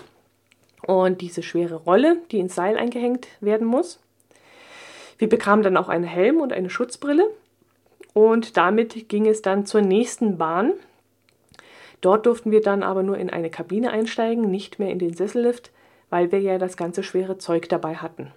und 0.87 1.21
diese 1.21 1.43
schwere 1.43 1.77
Rolle, 1.77 2.19
die 2.31 2.39
ins 2.39 2.55
Seil 2.55 2.79
eingehängt 2.79 3.29
werden 3.41 3.67
muss. 3.67 4.01
Wir 5.19 5.29
bekamen 5.29 5.63
dann 5.63 5.77
auch 5.77 5.89
einen 5.89 6.05
Helm 6.05 6.41
und 6.41 6.53
eine 6.53 6.71
Schutzbrille 6.71 7.27
und 8.15 8.57
damit 8.57 9.09
ging 9.09 9.27
es 9.27 9.43
dann 9.43 9.67
zur 9.67 9.83
nächsten 9.83 10.39
Bahn. 10.39 10.73
Dort 12.01 12.27
durften 12.27 12.51
wir 12.51 12.61
dann 12.61 12.83
aber 12.83 13.03
nur 13.03 13.19
in 13.19 13.31
eine 13.31 13.51
Kabine 13.51 13.91
einsteigen, 13.91 14.51
nicht 14.51 14.79
mehr 14.79 14.91
in 14.91 14.99
den 14.99 15.15
Sessellift, 15.15 15.71
weil 16.15 16.31
wir 16.31 16.39
ja 16.39 16.59
das 16.59 16.77
ganze 16.77 17.03
schwere 17.03 17.39
Zeug 17.39 17.69
dabei 17.69 17.97
hatten. 17.97 18.31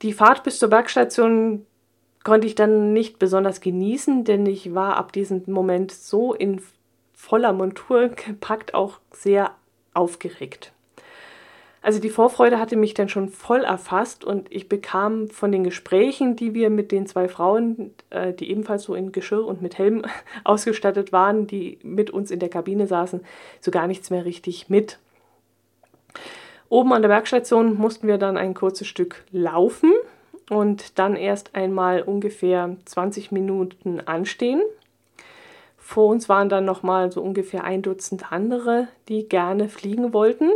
Die 0.00 0.14
Fahrt 0.14 0.42
bis 0.42 0.58
zur 0.58 0.70
Bergstation 0.70 1.66
konnte 2.24 2.46
ich 2.46 2.54
dann 2.54 2.94
nicht 2.94 3.18
besonders 3.18 3.60
genießen, 3.60 4.24
denn 4.24 4.46
ich 4.46 4.74
war 4.74 4.96
ab 4.96 5.12
diesem 5.12 5.42
Moment 5.46 5.92
so 5.92 6.32
in 6.32 6.62
voller 7.12 7.52
Montur 7.52 8.08
gepackt, 8.08 8.72
auch 8.72 9.00
sehr 9.12 9.50
aufgeregt. 9.92 10.72
Also 11.82 12.00
die 12.00 12.08
Vorfreude 12.08 12.58
hatte 12.58 12.76
mich 12.76 12.94
dann 12.94 13.10
schon 13.10 13.28
voll 13.28 13.62
erfasst 13.62 14.24
und 14.24 14.50
ich 14.50 14.70
bekam 14.70 15.28
von 15.28 15.52
den 15.52 15.62
Gesprächen, 15.62 16.36
die 16.36 16.54
wir 16.54 16.70
mit 16.70 16.90
den 16.90 17.06
zwei 17.06 17.28
Frauen, 17.28 17.92
äh, 18.08 18.32
die 18.32 18.50
ebenfalls 18.50 18.84
so 18.84 18.94
in 18.94 19.12
Geschirr 19.12 19.44
und 19.44 19.60
mit 19.60 19.76
Helm 19.76 20.06
ausgestattet 20.44 21.12
waren, 21.12 21.46
die 21.46 21.78
mit 21.82 22.08
uns 22.08 22.30
in 22.30 22.38
der 22.38 22.48
Kabine 22.48 22.86
saßen, 22.86 23.20
so 23.60 23.70
gar 23.70 23.86
nichts 23.86 24.08
mehr 24.08 24.24
richtig 24.24 24.70
mit. 24.70 24.98
Oben 26.68 26.92
an 26.92 27.02
der 27.02 27.08
Bergstation 27.08 27.76
mussten 27.76 28.08
wir 28.08 28.18
dann 28.18 28.36
ein 28.36 28.54
kurzes 28.54 28.88
Stück 28.88 29.24
laufen 29.30 29.92
und 30.50 30.98
dann 30.98 31.16
erst 31.16 31.54
einmal 31.54 32.02
ungefähr 32.02 32.76
20 32.84 33.32
Minuten 33.32 34.00
anstehen. 34.00 34.62
Vor 35.76 36.08
uns 36.08 36.28
waren 36.28 36.48
dann 36.48 36.64
noch 36.64 36.82
mal 36.82 37.12
so 37.12 37.20
ungefähr 37.20 37.64
ein 37.64 37.82
Dutzend 37.82 38.32
andere, 38.32 38.88
die 39.08 39.28
gerne 39.28 39.68
fliegen 39.68 40.12
wollten. 40.12 40.50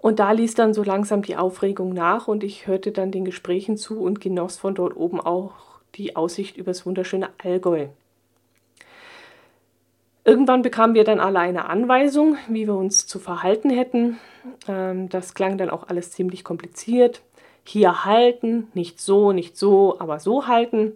Und 0.00 0.18
da 0.18 0.32
ließ 0.32 0.54
dann 0.54 0.74
so 0.74 0.82
langsam 0.82 1.22
die 1.22 1.36
Aufregung 1.36 1.92
nach 1.92 2.26
und 2.26 2.42
ich 2.42 2.66
hörte 2.66 2.90
dann 2.90 3.12
den 3.12 3.24
Gesprächen 3.24 3.76
zu 3.76 4.00
und 4.00 4.20
genoss 4.20 4.56
von 4.56 4.74
dort 4.74 4.96
oben 4.96 5.20
auch 5.20 5.52
die 5.94 6.16
Aussicht 6.16 6.56
über 6.56 6.70
das 6.70 6.86
wunderschöne 6.86 7.28
Allgäu. 7.42 7.88
Irgendwann 10.24 10.62
bekamen 10.62 10.94
wir 10.94 11.04
dann 11.04 11.20
alle 11.20 11.38
eine 11.38 11.66
Anweisung, 11.66 12.36
wie 12.48 12.66
wir 12.66 12.74
uns 12.74 13.06
zu 13.06 13.18
verhalten 13.18 13.70
hätten. 13.70 14.18
Ähm, 14.68 15.08
das 15.08 15.34
klang 15.34 15.58
dann 15.58 15.70
auch 15.70 15.88
alles 15.88 16.10
ziemlich 16.10 16.44
kompliziert. 16.44 17.22
Hier 17.64 18.04
halten, 18.04 18.68
nicht 18.74 19.00
so, 19.00 19.32
nicht 19.32 19.56
so, 19.56 19.98
aber 19.98 20.20
so 20.20 20.46
halten 20.46 20.92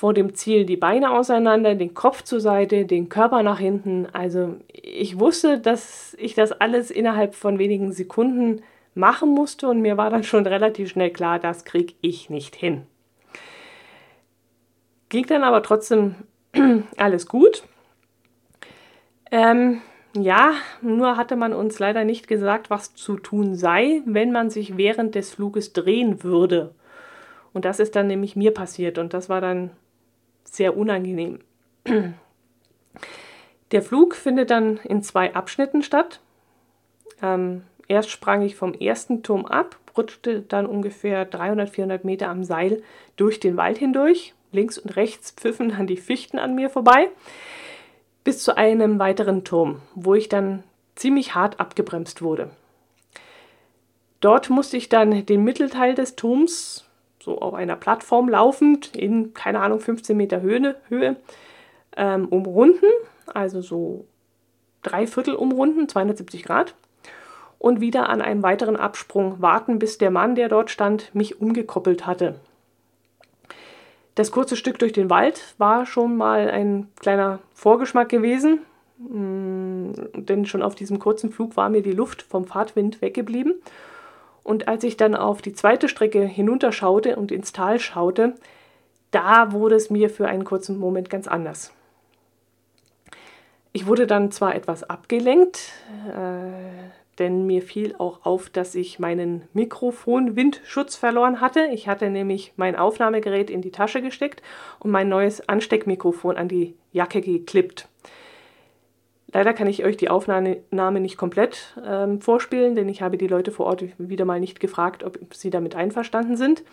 vor 0.00 0.14
dem 0.14 0.34
Ziel 0.34 0.64
die 0.64 0.78
Beine 0.78 1.10
auseinander, 1.10 1.74
den 1.74 1.92
Kopf 1.92 2.22
zur 2.22 2.40
Seite, 2.40 2.86
den 2.86 3.10
Körper 3.10 3.42
nach 3.42 3.58
hinten. 3.58 4.06
Also 4.14 4.56
ich 4.72 5.20
wusste, 5.20 5.58
dass 5.58 6.16
ich 6.18 6.34
das 6.34 6.52
alles 6.52 6.90
innerhalb 6.90 7.34
von 7.34 7.58
wenigen 7.58 7.92
Sekunden 7.92 8.62
machen 8.94 9.28
musste 9.28 9.68
und 9.68 9.82
mir 9.82 9.98
war 9.98 10.08
dann 10.08 10.24
schon 10.24 10.46
relativ 10.46 10.88
schnell 10.88 11.10
klar, 11.10 11.38
das 11.38 11.66
kriege 11.66 11.92
ich 12.00 12.30
nicht 12.30 12.56
hin. 12.56 12.86
Ging 15.10 15.26
dann 15.26 15.44
aber 15.44 15.62
trotzdem 15.62 16.14
alles 16.96 17.26
gut. 17.26 17.64
Ähm, 19.30 19.80
ja, 20.14 20.54
nur 20.82 21.16
hatte 21.16 21.36
man 21.36 21.52
uns 21.52 21.78
leider 21.78 22.04
nicht 22.04 22.26
gesagt, 22.26 22.68
was 22.68 22.94
zu 22.94 23.16
tun 23.16 23.54
sei, 23.54 24.02
wenn 24.04 24.32
man 24.32 24.50
sich 24.50 24.76
während 24.76 25.14
des 25.14 25.34
Fluges 25.34 25.72
drehen 25.72 26.24
würde. 26.24 26.74
Und 27.52 27.64
das 27.64 27.78
ist 27.80 27.96
dann 27.96 28.08
nämlich 28.08 28.36
mir 28.36 28.52
passiert 28.52 28.98
und 28.98 29.14
das 29.14 29.28
war 29.28 29.40
dann 29.40 29.70
sehr 30.44 30.76
unangenehm. 30.76 31.40
Der 33.72 33.82
Flug 33.82 34.16
findet 34.16 34.50
dann 34.50 34.78
in 34.78 35.02
zwei 35.02 35.32
Abschnitten 35.34 35.82
statt. 35.82 36.20
Ähm, 37.22 37.62
erst 37.86 38.10
sprang 38.10 38.42
ich 38.42 38.56
vom 38.56 38.74
ersten 38.74 39.22
Turm 39.22 39.46
ab, 39.46 39.76
rutschte 39.96 40.42
dann 40.42 40.66
ungefähr 40.66 41.24
300, 41.24 41.70
400 41.70 42.04
Meter 42.04 42.28
am 42.28 42.42
Seil 42.42 42.82
durch 43.16 43.38
den 43.38 43.56
Wald 43.56 43.78
hindurch. 43.78 44.34
Links 44.50 44.76
und 44.78 44.96
rechts 44.96 45.30
pfiffen 45.30 45.68
dann 45.70 45.86
die 45.86 45.96
Fichten 45.96 46.40
an 46.40 46.56
mir 46.56 46.68
vorbei, 46.70 47.10
bis 48.24 48.42
zu 48.42 48.56
einem 48.56 48.98
weiteren 48.98 49.44
Turm, 49.44 49.80
wo 49.94 50.14
ich 50.14 50.28
dann 50.28 50.62
ziemlich 50.94 51.34
hart 51.34 51.60
abgebremst 51.60 52.22
wurde. 52.22 52.50
Dort 54.20 54.50
musste 54.50 54.76
ich 54.76 54.88
dann 54.88 55.24
den 55.24 55.44
Mittelteil 55.44 55.94
des 55.94 56.16
Turms 56.16 56.84
so 57.22 57.38
auf 57.38 57.54
einer 57.54 57.76
Plattform 57.76 58.28
laufend 58.28 58.96
in, 58.96 59.34
keine 59.34 59.60
Ahnung, 59.60 59.80
15 59.80 60.16
Meter 60.16 60.40
Höhe, 60.40 60.76
Höhe 60.88 61.16
ähm, 61.96 62.28
umrunden, 62.28 62.86
also 63.26 63.60
so 63.60 64.06
drei 64.82 65.06
Viertel 65.06 65.34
umrunden, 65.34 65.88
270 65.88 66.44
Grad, 66.44 66.74
und 67.58 67.80
wieder 67.80 68.08
an 68.08 68.22
einem 68.22 68.42
weiteren 68.42 68.76
Absprung 68.76 69.42
warten, 69.42 69.78
bis 69.78 69.98
der 69.98 70.10
Mann, 70.10 70.34
der 70.34 70.48
dort 70.48 70.70
stand, 70.70 71.14
mich 71.14 71.40
umgekoppelt 71.40 72.06
hatte. 72.06 72.40
Das 74.14 74.32
kurze 74.32 74.56
Stück 74.56 74.78
durch 74.78 74.92
den 74.92 75.10
Wald 75.10 75.54
war 75.58 75.86
schon 75.86 76.16
mal 76.16 76.50
ein 76.50 76.88
kleiner 77.00 77.38
Vorgeschmack 77.54 78.08
gewesen, 78.08 78.60
mm, 78.98 79.92
denn 80.14 80.46
schon 80.46 80.62
auf 80.62 80.74
diesem 80.74 80.98
kurzen 80.98 81.30
Flug 81.30 81.56
war 81.56 81.68
mir 81.68 81.82
die 81.82 81.92
Luft 81.92 82.22
vom 82.22 82.44
Fahrtwind 82.44 83.00
weggeblieben 83.00 83.54
und 84.42 84.68
als 84.68 84.84
ich 84.84 84.96
dann 84.96 85.14
auf 85.14 85.42
die 85.42 85.52
zweite 85.52 85.88
Strecke 85.88 86.24
hinunterschaute 86.24 87.16
und 87.16 87.30
ins 87.30 87.52
Tal 87.52 87.78
schaute, 87.78 88.34
da 89.10 89.52
wurde 89.52 89.74
es 89.74 89.90
mir 89.90 90.10
für 90.10 90.26
einen 90.28 90.44
kurzen 90.44 90.78
Moment 90.78 91.10
ganz 91.10 91.28
anders. 91.28 91.72
Ich 93.72 93.86
wurde 93.86 94.06
dann 94.06 94.32
zwar 94.32 94.54
etwas 94.54 94.82
abgelenkt, 94.82 95.72
äh, 96.08 96.90
denn 97.20 97.46
mir 97.46 97.62
fiel 97.62 97.94
auch 97.98 98.24
auf, 98.24 98.50
dass 98.50 98.74
ich 98.74 98.98
meinen 98.98 99.42
Mikrofon-Windschutz 99.52 100.96
verloren 100.96 101.40
hatte. 101.40 101.68
Ich 101.72 101.86
hatte 101.86 102.10
nämlich 102.10 102.52
mein 102.56 102.74
Aufnahmegerät 102.74 103.50
in 103.50 103.62
die 103.62 103.70
Tasche 103.70 104.02
gesteckt 104.02 104.42
und 104.80 104.90
mein 104.90 105.08
neues 105.08 105.48
Ansteckmikrofon 105.48 106.36
an 106.36 106.48
die 106.48 106.74
Jacke 106.92 107.20
geklippt. 107.20 107.88
Leider 109.32 109.52
kann 109.52 109.68
ich 109.68 109.84
euch 109.84 109.96
die 109.96 110.08
Aufnahme 110.08 111.00
nicht 111.00 111.16
komplett 111.16 111.76
ähm, 111.86 112.20
vorspielen, 112.20 112.74
denn 112.74 112.88
ich 112.88 113.00
habe 113.00 113.16
die 113.16 113.28
Leute 113.28 113.52
vor 113.52 113.66
Ort 113.66 113.84
wieder 113.98 114.24
mal 114.24 114.40
nicht 114.40 114.58
gefragt, 114.58 115.04
ob 115.04 115.34
sie 115.34 115.50
damit 115.50 115.76
einverstanden 115.76 116.36
sind. 116.36 116.64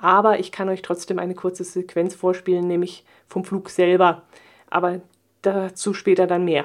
Aber 0.00 0.40
ich 0.40 0.50
kann 0.50 0.68
euch 0.68 0.82
trotzdem 0.82 1.20
eine 1.20 1.34
kurze 1.34 1.62
Sequenz 1.62 2.16
vorspielen, 2.16 2.66
nämlich 2.66 3.04
vom 3.28 3.44
Flug 3.44 3.70
selber. 3.70 4.22
Aber 4.70 5.00
dazu 5.42 5.94
später 5.94 6.26
dann 6.26 6.44
mehr. 6.44 6.64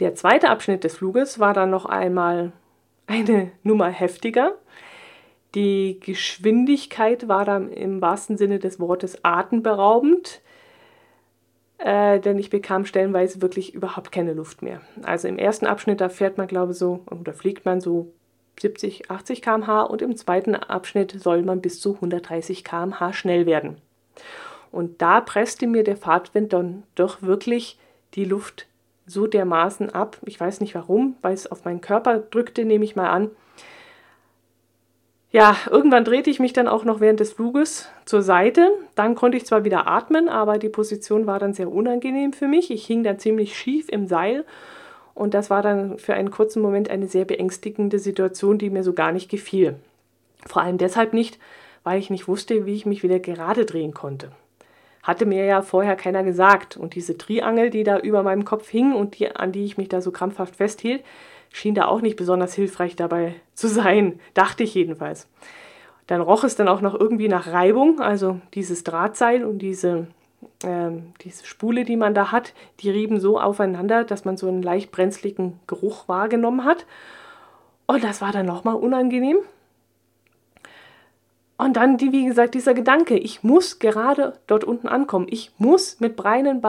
Der 0.00 0.14
zweite 0.14 0.50
Abschnitt 0.50 0.84
des 0.84 0.96
Fluges 0.96 1.38
war 1.38 1.54
dann 1.54 1.70
noch 1.70 1.86
einmal 1.86 2.52
eine 3.06 3.52
Nummer 3.62 3.88
heftiger. 3.88 4.54
Die 5.54 6.00
Geschwindigkeit 6.00 7.28
war 7.28 7.44
dann 7.44 7.70
im 7.70 8.00
wahrsten 8.00 8.36
Sinne 8.36 8.58
des 8.58 8.80
Wortes 8.80 9.24
atemberaubend 9.24 10.42
äh, 11.78 12.20
denn 12.20 12.38
ich 12.38 12.50
bekam 12.50 12.86
stellenweise 12.86 13.42
wirklich 13.42 13.74
überhaupt 13.74 14.10
keine 14.10 14.32
Luft 14.32 14.62
mehr. 14.62 14.80
Also 15.02 15.28
im 15.28 15.38
ersten 15.38 15.66
Abschnitt, 15.66 16.00
da 16.00 16.08
fährt 16.08 16.38
man, 16.38 16.46
glaube 16.46 16.72
ich, 16.72 16.78
so, 16.78 17.00
oder 17.10 17.34
fliegt 17.34 17.64
man 17.64 17.80
so 17.80 18.12
70, 18.60 19.10
80 19.10 19.42
km/h 19.42 19.82
und 19.82 20.00
im 20.00 20.16
zweiten 20.16 20.54
Abschnitt 20.54 21.12
soll 21.20 21.42
man 21.42 21.60
bis 21.60 21.80
zu 21.80 21.94
130 21.96 22.64
km/h 22.64 23.12
schnell 23.12 23.46
werden. 23.46 23.76
Und 24.70 25.02
da 25.02 25.20
presste 25.20 25.66
mir 25.66 25.84
der 25.84 25.96
Fahrtwind 25.96 26.52
dann 26.52 26.84
doch 26.94 27.22
wirklich 27.22 27.78
die 28.14 28.24
Luft 28.24 28.66
so 29.06 29.26
dermaßen 29.26 29.90
ab. 29.90 30.18
Ich 30.24 30.38
weiß 30.40 30.60
nicht 30.60 30.74
warum, 30.74 31.16
weil 31.22 31.34
es 31.34 31.50
auf 31.50 31.64
meinen 31.64 31.80
Körper 31.80 32.18
drückte, 32.18 32.64
nehme 32.64 32.84
ich 32.84 32.96
mal 32.96 33.10
an. 33.10 33.30
Ja, 35.30 35.56
irgendwann 35.68 36.04
drehte 36.04 36.30
ich 36.30 36.38
mich 36.38 36.52
dann 36.52 36.68
auch 36.68 36.84
noch 36.84 37.00
während 37.00 37.18
des 37.18 37.32
Fluges 37.32 37.88
zur 38.04 38.22
Seite. 38.22 38.68
Dann 38.94 39.16
konnte 39.16 39.36
ich 39.36 39.44
zwar 39.44 39.64
wieder 39.64 39.88
atmen, 39.88 40.28
aber 40.28 40.58
die 40.58 40.68
Position 40.68 41.26
war 41.26 41.40
dann 41.40 41.54
sehr 41.54 41.72
unangenehm 41.72 42.32
für 42.32 42.46
mich. 42.46 42.70
Ich 42.70 42.86
hing 42.86 43.02
dann 43.02 43.18
ziemlich 43.18 43.58
schief 43.58 43.88
im 43.88 44.06
Seil 44.06 44.44
und 45.12 45.34
das 45.34 45.50
war 45.50 45.60
dann 45.60 45.98
für 45.98 46.14
einen 46.14 46.30
kurzen 46.30 46.62
Moment 46.62 46.88
eine 46.88 47.08
sehr 47.08 47.24
beängstigende 47.24 47.98
Situation, 47.98 48.58
die 48.58 48.70
mir 48.70 48.84
so 48.84 48.92
gar 48.92 49.10
nicht 49.10 49.28
gefiel. 49.28 49.76
Vor 50.46 50.62
allem 50.62 50.78
deshalb 50.78 51.14
nicht, 51.14 51.38
weil 51.82 51.98
ich 51.98 52.10
nicht 52.10 52.28
wusste, 52.28 52.66
wie 52.66 52.74
ich 52.74 52.86
mich 52.86 53.02
wieder 53.02 53.18
gerade 53.18 53.64
drehen 53.64 53.92
konnte. 53.92 54.30
Hatte 55.04 55.26
mir 55.26 55.44
ja 55.44 55.60
vorher 55.60 55.96
keiner 55.96 56.24
gesagt. 56.24 56.78
Und 56.78 56.94
diese 56.94 57.16
Triangel, 57.16 57.68
die 57.68 57.84
da 57.84 57.98
über 57.98 58.22
meinem 58.22 58.46
Kopf 58.46 58.68
hing 58.68 58.94
und 58.94 59.18
die, 59.18 59.30
an 59.30 59.52
die 59.52 59.64
ich 59.64 59.76
mich 59.76 59.88
da 59.88 60.00
so 60.00 60.10
krampfhaft 60.10 60.56
festhielt, 60.56 61.04
schien 61.52 61.74
da 61.74 61.86
auch 61.86 62.00
nicht 62.00 62.16
besonders 62.16 62.54
hilfreich 62.54 62.96
dabei 62.96 63.36
zu 63.54 63.68
sein, 63.68 64.18
dachte 64.32 64.64
ich 64.64 64.74
jedenfalls. 64.74 65.28
Dann 66.06 66.20
roch 66.20 66.42
es 66.42 66.56
dann 66.56 66.68
auch 66.68 66.80
noch 66.80 66.98
irgendwie 66.98 67.28
nach 67.28 67.46
Reibung, 67.46 68.00
also 68.00 68.40
dieses 68.54 68.82
Drahtseil 68.82 69.44
und 69.44 69.58
diese, 69.58 70.06
äh, 70.62 70.90
diese 71.20 71.46
Spule, 71.46 71.84
die 71.84 71.96
man 71.96 72.14
da 72.14 72.32
hat, 72.32 72.54
die 72.80 72.90
rieben 72.90 73.20
so 73.20 73.38
aufeinander, 73.38 74.04
dass 74.04 74.24
man 74.24 74.36
so 74.36 74.48
einen 74.48 74.62
leicht 74.62 74.90
brenzligen 74.90 75.60
Geruch 75.66 76.08
wahrgenommen 76.08 76.64
hat. 76.64 76.86
Und 77.86 78.04
das 78.04 78.22
war 78.22 78.32
dann 78.32 78.46
nochmal 78.46 78.76
unangenehm. 78.76 79.38
Und 81.56 81.76
dann, 81.76 81.98
die, 81.98 82.10
wie 82.10 82.26
gesagt, 82.26 82.54
dieser 82.54 82.74
Gedanke, 82.74 83.16
ich 83.16 83.44
muss 83.44 83.78
gerade 83.78 84.38
dort 84.48 84.64
unten 84.64 84.88
ankommen. 84.88 85.26
Ich 85.30 85.52
muss 85.58 86.00
mit 86.00 86.16
breiten, 86.16 86.60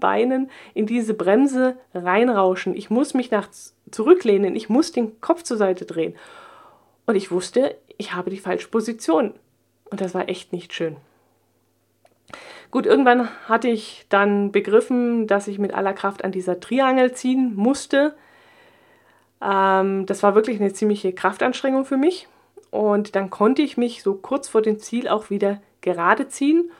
Beinen 0.00 0.50
in 0.72 0.86
diese 0.86 1.12
Bremse 1.12 1.76
reinrauschen. 1.92 2.74
Ich 2.74 2.88
muss 2.88 3.12
mich 3.12 3.30
nach 3.30 3.48
zurücklehnen. 3.90 4.56
Ich 4.56 4.70
muss 4.70 4.92
den 4.92 5.20
Kopf 5.20 5.42
zur 5.42 5.58
Seite 5.58 5.84
drehen. 5.84 6.14
Und 7.04 7.16
ich 7.16 7.30
wusste, 7.30 7.76
ich 7.98 8.14
habe 8.14 8.30
die 8.30 8.38
falsche 8.38 8.68
Position. 8.68 9.34
Und 9.90 10.00
das 10.00 10.14
war 10.14 10.30
echt 10.30 10.52
nicht 10.52 10.72
schön. 10.72 10.96
Gut, 12.70 12.86
irgendwann 12.86 13.28
hatte 13.46 13.68
ich 13.68 14.06
dann 14.08 14.50
begriffen, 14.50 15.26
dass 15.26 15.46
ich 15.46 15.58
mit 15.58 15.74
aller 15.74 15.92
Kraft 15.92 16.24
an 16.24 16.32
dieser 16.32 16.58
Triangel 16.58 17.12
ziehen 17.12 17.52
musste. 17.54 18.16
Ähm, 19.42 20.06
das 20.06 20.22
war 20.22 20.34
wirklich 20.34 20.58
eine 20.58 20.72
ziemliche 20.72 21.12
Kraftanstrengung 21.12 21.84
für 21.84 21.98
mich. 21.98 22.26
Und 22.74 23.14
dann 23.14 23.30
konnte 23.30 23.62
ich 23.62 23.76
mich 23.76 24.02
so 24.02 24.14
kurz 24.14 24.48
vor 24.48 24.60
dem 24.60 24.80
Ziel 24.80 25.06
auch 25.06 25.30
wieder 25.30 25.60
gerade 25.80 26.26
ziehen. 26.26 26.72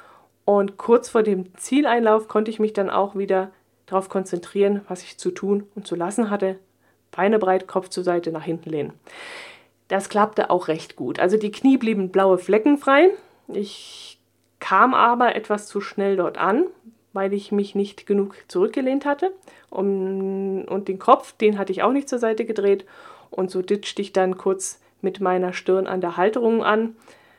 Und 0.44 0.76
kurz 0.76 1.08
vor 1.08 1.22
dem 1.22 1.56
Zieleinlauf 1.56 2.26
konnte 2.26 2.50
ich 2.50 2.58
mich 2.58 2.72
dann 2.72 2.90
auch 2.90 3.14
wieder 3.14 3.52
darauf 3.86 4.08
konzentrieren, 4.08 4.80
was 4.88 5.04
ich 5.04 5.18
zu 5.18 5.30
tun 5.30 5.68
und 5.76 5.86
zu 5.86 5.94
lassen 5.94 6.30
hatte. 6.30 6.58
Beine 7.12 7.38
breit, 7.38 7.68
Kopf 7.68 7.90
zur 7.90 8.02
Seite, 8.02 8.32
nach 8.32 8.42
hinten 8.42 8.70
lehnen. 8.70 8.92
Das 9.86 10.08
klappte 10.08 10.50
auch 10.50 10.66
recht 10.66 10.96
gut. 10.96 11.20
Also 11.20 11.36
die 11.36 11.52
Knie 11.52 11.76
blieben 11.76 12.10
blaue 12.10 12.38
Flecken 12.38 12.76
frei. 12.76 13.10
Ich 13.46 14.18
kam 14.58 14.94
aber 14.94 15.36
etwas 15.36 15.68
zu 15.68 15.80
schnell 15.80 16.16
dort 16.16 16.38
an, 16.38 16.64
weil 17.12 17.32
ich 17.32 17.52
mich 17.52 17.76
nicht 17.76 18.04
genug 18.04 18.34
zurückgelehnt 18.48 19.06
hatte. 19.06 19.30
und 19.70 20.84
den 20.88 20.98
Kopf, 20.98 21.34
den 21.34 21.56
hatte 21.56 21.70
ich 21.70 21.84
auch 21.84 21.92
nicht 21.92 22.08
zur 22.08 22.18
Seite 22.18 22.44
gedreht. 22.44 22.84
Und 23.30 23.52
so 23.52 23.62
ditchte 23.62 24.02
ich 24.02 24.12
dann 24.12 24.36
kurz 24.36 24.80
mit 25.04 25.20
meiner 25.20 25.52
Stirn 25.52 25.86
an 25.86 26.00
der 26.00 26.16
Halterung 26.16 26.64
an. 26.64 26.96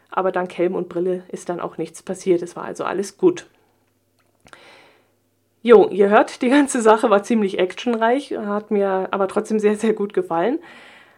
Aber 0.09 0.31
dank 0.31 0.57
Helm 0.57 0.75
und 0.75 0.87
Brille 0.87 1.23
ist 1.27 1.49
dann 1.49 1.59
auch 1.59 1.77
nichts 1.77 2.01
passiert. 2.01 2.41
Es 2.41 2.55
war 2.55 2.63
also 2.63 2.85
alles 2.85 3.17
gut. 3.17 3.47
Jo, 5.61 5.89
ihr 5.89 6.09
hört, 6.09 6.41
die 6.41 6.49
ganze 6.49 6.79
Sache 6.79 7.09
war 7.09 7.23
ziemlich 7.23 7.57
actionreich, 7.57 8.37
hat 8.37 8.69
mir 8.69 9.07
aber 9.11 9.27
trotzdem 9.27 9.59
sehr, 9.59 9.75
sehr 9.75 9.93
gut 9.93 10.13
gefallen. 10.13 10.59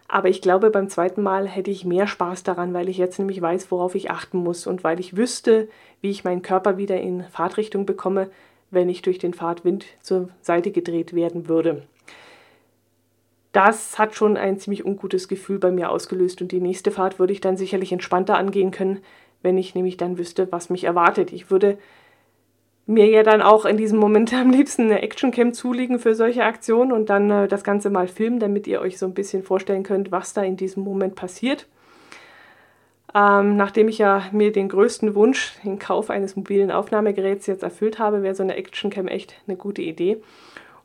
Aber 0.08 0.30
ich 0.30 0.40
glaube, 0.40 0.70
beim 0.70 0.88
zweiten 0.88 1.22
Mal 1.22 1.46
hätte 1.46 1.70
ich 1.70 1.84
mehr 1.84 2.06
Spaß 2.06 2.42
daran, 2.42 2.72
weil 2.72 2.88
ich 2.88 2.96
jetzt 2.96 3.18
nämlich 3.18 3.42
weiß, 3.42 3.70
worauf 3.70 3.94
ich 3.94 4.10
achten 4.10 4.38
muss 4.38 4.66
und 4.66 4.82
weil 4.82 5.00
ich 5.00 5.18
wüsste, 5.18 5.68
wie 6.00 6.08
ich 6.08 6.24
meinen 6.24 6.40
Körper 6.40 6.78
wieder 6.78 6.98
in 6.98 7.24
Fahrtrichtung 7.24 7.84
bekomme, 7.84 8.30
wenn 8.70 8.88
ich 8.88 9.02
durch 9.02 9.18
den 9.18 9.34
Fahrtwind 9.34 9.84
zur 10.00 10.30
Seite 10.40 10.70
gedreht 10.70 11.12
werden 11.12 11.46
würde 11.46 11.82
das 13.52 13.98
hat 13.98 14.14
schon 14.14 14.36
ein 14.36 14.58
ziemlich 14.58 14.84
ungutes 14.84 15.28
Gefühl 15.28 15.58
bei 15.58 15.70
mir 15.70 15.90
ausgelöst 15.90 16.42
und 16.42 16.52
die 16.52 16.60
nächste 16.60 16.90
Fahrt 16.90 17.18
würde 17.18 17.32
ich 17.32 17.40
dann 17.40 17.56
sicherlich 17.56 17.92
entspannter 17.92 18.36
angehen 18.36 18.70
können, 18.70 19.00
wenn 19.42 19.56
ich 19.56 19.74
nämlich 19.74 19.96
dann 19.96 20.18
wüsste, 20.18 20.50
was 20.50 20.70
mich 20.70 20.84
erwartet. 20.84 21.32
Ich 21.32 21.50
würde 21.50 21.78
mir 22.86 23.06
ja 23.06 23.22
dann 23.22 23.42
auch 23.42 23.64
in 23.64 23.76
diesem 23.76 23.98
Moment 23.98 24.32
am 24.34 24.50
liebsten 24.50 24.82
eine 24.82 25.02
Actioncam 25.02 25.52
zulegen 25.52 25.98
für 25.98 26.14
solche 26.14 26.44
Aktionen 26.44 26.92
und 26.92 27.10
dann 27.10 27.30
äh, 27.30 27.48
das 27.48 27.64
Ganze 27.64 27.90
mal 27.90 28.08
filmen, 28.08 28.40
damit 28.40 28.66
ihr 28.66 28.80
euch 28.80 28.98
so 28.98 29.06
ein 29.06 29.14
bisschen 29.14 29.42
vorstellen 29.42 29.82
könnt, 29.82 30.10
was 30.10 30.34
da 30.34 30.42
in 30.42 30.56
diesem 30.56 30.82
Moment 30.82 31.14
passiert. 31.14 31.66
Ähm, 33.14 33.56
nachdem 33.56 33.88
ich 33.88 33.98
ja 33.98 34.24
mir 34.32 34.52
den 34.52 34.68
größten 34.68 35.14
Wunsch, 35.14 35.54
den 35.64 35.78
Kauf 35.78 36.10
eines 36.10 36.36
mobilen 36.36 36.70
Aufnahmegeräts 36.70 37.46
jetzt 37.46 37.62
erfüllt 37.62 37.98
habe, 37.98 38.22
wäre 38.22 38.34
so 38.34 38.42
eine 38.42 38.56
Actioncam 38.56 39.08
echt 39.08 39.34
eine 39.46 39.56
gute 39.56 39.80
Idee. 39.80 40.18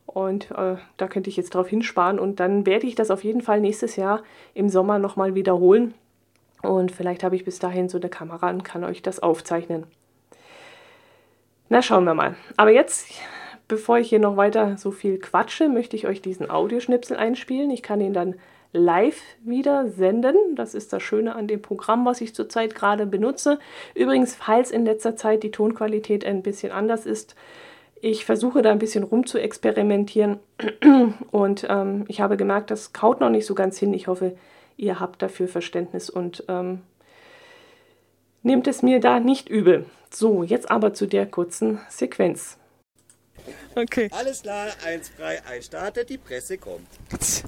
Und 0.06 0.50
äh, 0.52 0.76
da 0.96 1.08
könnte 1.08 1.30
ich 1.30 1.36
jetzt 1.36 1.54
drauf 1.54 1.68
hinsparen. 1.68 2.18
Und 2.18 2.40
dann 2.40 2.66
werde 2.66 2.86
ich 2.86 2.94
das 2.94 3.10
auf 3.10 3.24
jeden 3.24 3.40
Fall 3.40 3.60
nächstes 3.60 3.96
Jahr 3.96 4.22
im 4.52 4.68
Sommer 4.68 4.98
nochmal 4.98 5.34
wiederholen. 5.34 5.94
Und 6.62 6.92
vielleicht 6.92 7.24
habe 7.24 7.36
ich 7.36 7.44
bis 7.44 7.58
dahin 7.58 7.88
so 7.88 7.98
eine 7.98 8.08
Kamera 8.08 8.50
und 8.50 8.64
kann 8.64 8.84
euch 8.84 9.02
das 9.02 9.20
aufzeichnen. 9.20 9.84
Na, 11.68 11.82
schauen 11.82 12.04
wir 12.04 12.14
mal. 12.14 12.36
Aber 12.56 12.70
jetzt, 12.70 13.08
bevor 13.68 13.98
ich 13.98 14.08
hier 14.08 14.18
noch 14.18 14.36
weiter 14.36 14.76
so 14.76 14.90
viel 14.90 15.18
quatsche, 15.18 15.68
möchte 15.68 15.96
ich 15.96 16.06
euch 16.06 16.22
diesen 16.22 16.50
Audioschnipsel 16.50 17.16
einspielen. 17.16 17.70
Ich 17.70 17.82
kann 17.82 18.00
ihn 18.00 18.12
dann 18.12 18.36
live 18.72 19.22
wieder 19.42 19.88
senden. 19.88 20.36
Das 20.56 20.74
ist 20.74 20.92
das 20.92 21.02
Schöne 21.02 21.34
an 21.36 21.46
dem 21.46 21.62
Programm, 21.62 22.04
was 22.04 22.20
ich 22.20 22.34
zurzeit 22.34 22.74
gerade 22.74 23.06
benutze. 23.06 23.58
Übrigens, 23.94 24.34
falls 24.34 24.70
in 24.70 24.84
letzter 24.84 25.16
Zeit 25.16 25.42
die 25.42 25.50
Tonqualität 25.50 26.24
ein 26.24 26.42
bisschen 26.42 26.72
anders 26.72 27.06
ist, 27.06 27.34
ich 28.04 28.26
versuche 28.26 28.60
da 28.60 28.70
ein 28.70 28.78
bisschen 28.78 29.02
rum 29.02 29.26
zu 29.26 29.38
experimentieren 29.38 30.38
und 31.30 31.66
ähm, 31.68 32.04
ich 32.08 32.20
habe 32.20 32.36
gemerkt, 32.36 32.70
das 32.70 32.92
kaut 32.92 33.20
noch 33.20 33.30
nicht 33.30 33.46
so 33.46 33.54
ganz 33.54 33.78
hin. 33.78 33.94
Ich 33.94 34.08
hoffe, 34.08 34.36
ihr 34.76 35.00
habt 35.00 35.22
dafür 35.22 35.48
Verständnis 35.48 36.10
und 36.10 36.44
ähm, 36.48 36.82
nehmt 38.42 38.66
es 38.66 38.82
mir 38.82 39.00
da 39.00 39.20
nicht 39.20 39.48
übel. 39.48 39.86
So, 40.10 40.42
jetzt 40.42 40.70
aber 40.70 40.92
zu 40.92 41.06
der 41.06 41.24
kurzen 41.24 41.80
Sequenz. 41.88 42.58
Okay. 43.74 44.10
Alles 44.12 44.42
klar, 44.42 44.68
eins 44.84 45.08
frei, 45.08 45.42
eins 45.46 45.66
startet, 45.66 46.10
die 46.10 46.18
Presse 46.18 46.58
kommt. 46.58 46.86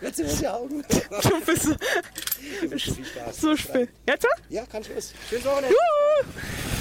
Jetzt 0.00 0.16
sind 0.16 0.40
die 0.40 0.48
Augen. 0.48 0.82
Du 1.22 1.40
bist 1.44 1.62
so, 1.62 2.96
so 3.32 3.56
spät. 3.56 3.90
Jetzt? 4.08 4.26
Ja, 4.48 4.66
kann 4.66 4.82
ich 4.82 4.92
los. 4.92 5.14
Schönes 5.28 5.44
Wochenende. 5.44 5.68
Juhu. 5.68 6.77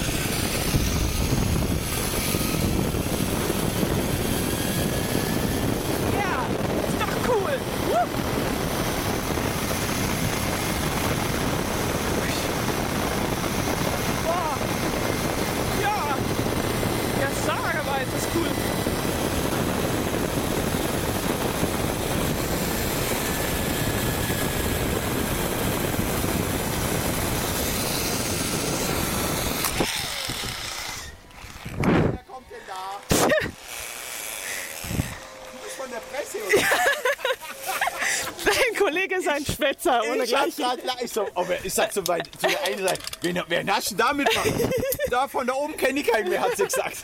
Schwätzer 39.87 40.11
ohne 40.11 40.23
ich 40.23 40.29
gleich. 40.29 40.53
Ich, 41.01 41.11
so, 41.11 41.27
oh, 41.35 41.45
ich 41.63 41.73
sag 41.73 41.91
so 41.91 42.05
weit 42.07 42.29
zu 42.39 42.47
der 42.47 42.63
einen 42.63 42.87
Seite, 42.87 43.01
wen, 43.21 43.41
wen 43.47 43.73
hast 43.73 43.91
du 43.91 43.95
damit 43.95 44.29
gemacht? 44.29 44.49
Da 45.09 45.25
von 45.25 45.47
da 45.47 45.53
oben 45.53 45.77
kenne 45.77 46.01
ich 46.01 46.07
keinen 46.07 46.29
mehr, 46.29 46.41
hat 46.41 46.57
sie 46.57 46.65
gesagt. 46.65 46.97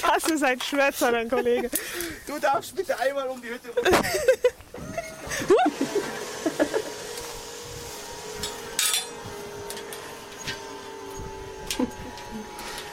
Das 0.00 0.30
ist 0.30 0.44
ein 0.44 0.60
Schwätzer, 0.60 1.10
dein 1.10 1.28
Kollege. 1.28 1.68
Du 2.24 2.38
darfst 2.38 2.76
bitte 2.76 2.96
einmal 3.00 3.26
um 3.26 3.42
die 3.42 3.48
Hütte 3.48 3.68
rum. 3.70 3.84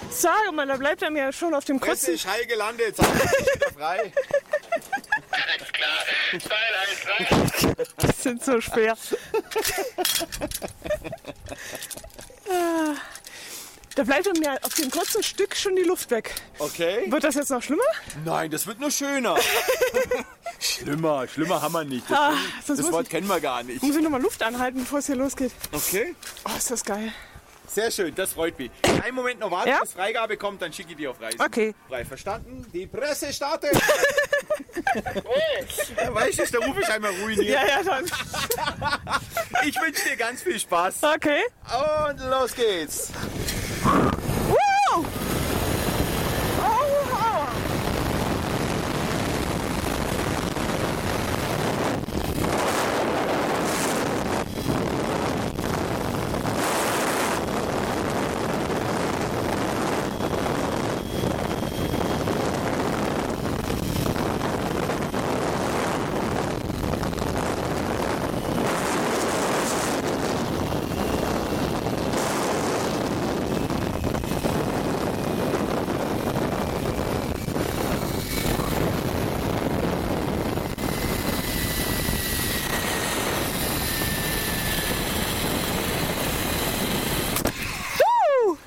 Sag 0.10 0.52
mal, 0.54 0.66
da 0.66 0.78
bleibt 0.78 1.04
er 1.04 1.12
mir 1.12 1.32
schon 1.32 1.54
auf 1.54 1.66
dem 1.66 1.80
Kotzen. 1.80 2.16
ist 2.16 2.26
heil 2.26 2.48
gelandet, 2.48 2.96
sag 2.96 3.06
ich 3.16 3.54
wieder 3.54 3.72
frei. 3.72 4.12
Alles 5.30 5.72
klar, 5.74 6.06
2, 6.32 6.56
1, 7.68 7.76
3. 8.00 8.15
Die 8.26 8.30
sind 8.30 8.44
so 8.44 8.60
schwer. 8.60 8.98
Da 13.96 14.04
bleibt 14.04 14.26
mir 14.40 14.58
auf 14.64 14.74
dem 14.74 14.90
kurzen 14.90 15.22
Stück 15.22 15.56
schon 15.56 15.76
die 15.76 15.84
Luft 15.84 16.10
weg. 16.10 16.34
Okay. 16.58 17.04
Wird 17.12 17.24
das 17.24 17.36
jetzt 17.36 17.52
noch 17.52 17.62
schlimmer? 17.62 17.84
Nein, 18.26 18.50
das 18.50 18.66
wird 18.66 18.80
nur 18.80 18.90
schöner. 18.90 19.38
schlimmer, 20.60 21.28
schlimmer 21.28 21.62
haben 21.62 21.74
wir 21.74 21.84
nicht. 21.84 22.10
Das, 22.10 22.18
Ah, 22.18 22.34
das, 22.66 22.82
muss 22.82 22.92
Wort 22.92 23.10
kennen 23.12 23.28
wir 23.28 23.40
gar 23.40 23.62
nicht. 23.62 23.84
Muss 23.84 23.96
ich 23.96 24.02
nochmal 24.02 24.24
Luft 24.24 24.42
anhalten, 24.42 24.80
bevor 24.80 25.00
es 25.00 25.06
hier 25.06 25.18
losgeht. 25.18 25.52
Okay. 25.72 26.16
Oh, 26.46 26.58
ist 26.58 26.72
das 26.72 26.84
geil. 26.84 27.14
Sehr 27.68 27.92
schön, 27.92 28.14
das 28.16 28.34
freut 28.34 28.58
mich. 28.58 28.72
Einen 29.04 29.16
Moment 29.16 29.40
noch 29.40 29.52
warten, 29.52 29.70
Ja? 29.70 29.80
bis 29.82 29.94
Freigabe 29.94 30.38
kommt, 30.38 30.62
dann 30.62 30.72
schicke 30.72 30.92
ich 30.92 30.98
die 30.98 31.08
auf 31.08 31.20
Reisen. 31.20 31.42
Okay. 31.42 31.74
Frei 31.88 32.06
verstanden? 32.06 32.66
Die 32.74 32.88
Presse 32.88 33.34
startet. 33.34 33.74
ja, 35.98 36.14
weißt 36.14 36.40
du, 36.40 36.60
da 36.60 36.66
rufe 36.66 36.82
ich 36.82 36.88
einmal 36.90 37.12
ruiniert. 37.22 37.48
Ja, 37.48 37.66
ja, 37.66 37.84
dann. 37.84 38.06
Ich 39.66 39.76
wünsche 39.82 40.10
dir 40.10 40.16
ganz 40.16 40.44
viel 40.44 40.60
Spaß. 40.60 41.02
Okay. 41.16 41.42
Und 42.10 42.20
los 42.30 42.54
geht's. 42.54 43.12
Wow! 43.84 45.06
Oh, 46.60 46.86
oh. 47.12 47.48
Woo! 88.46 88.58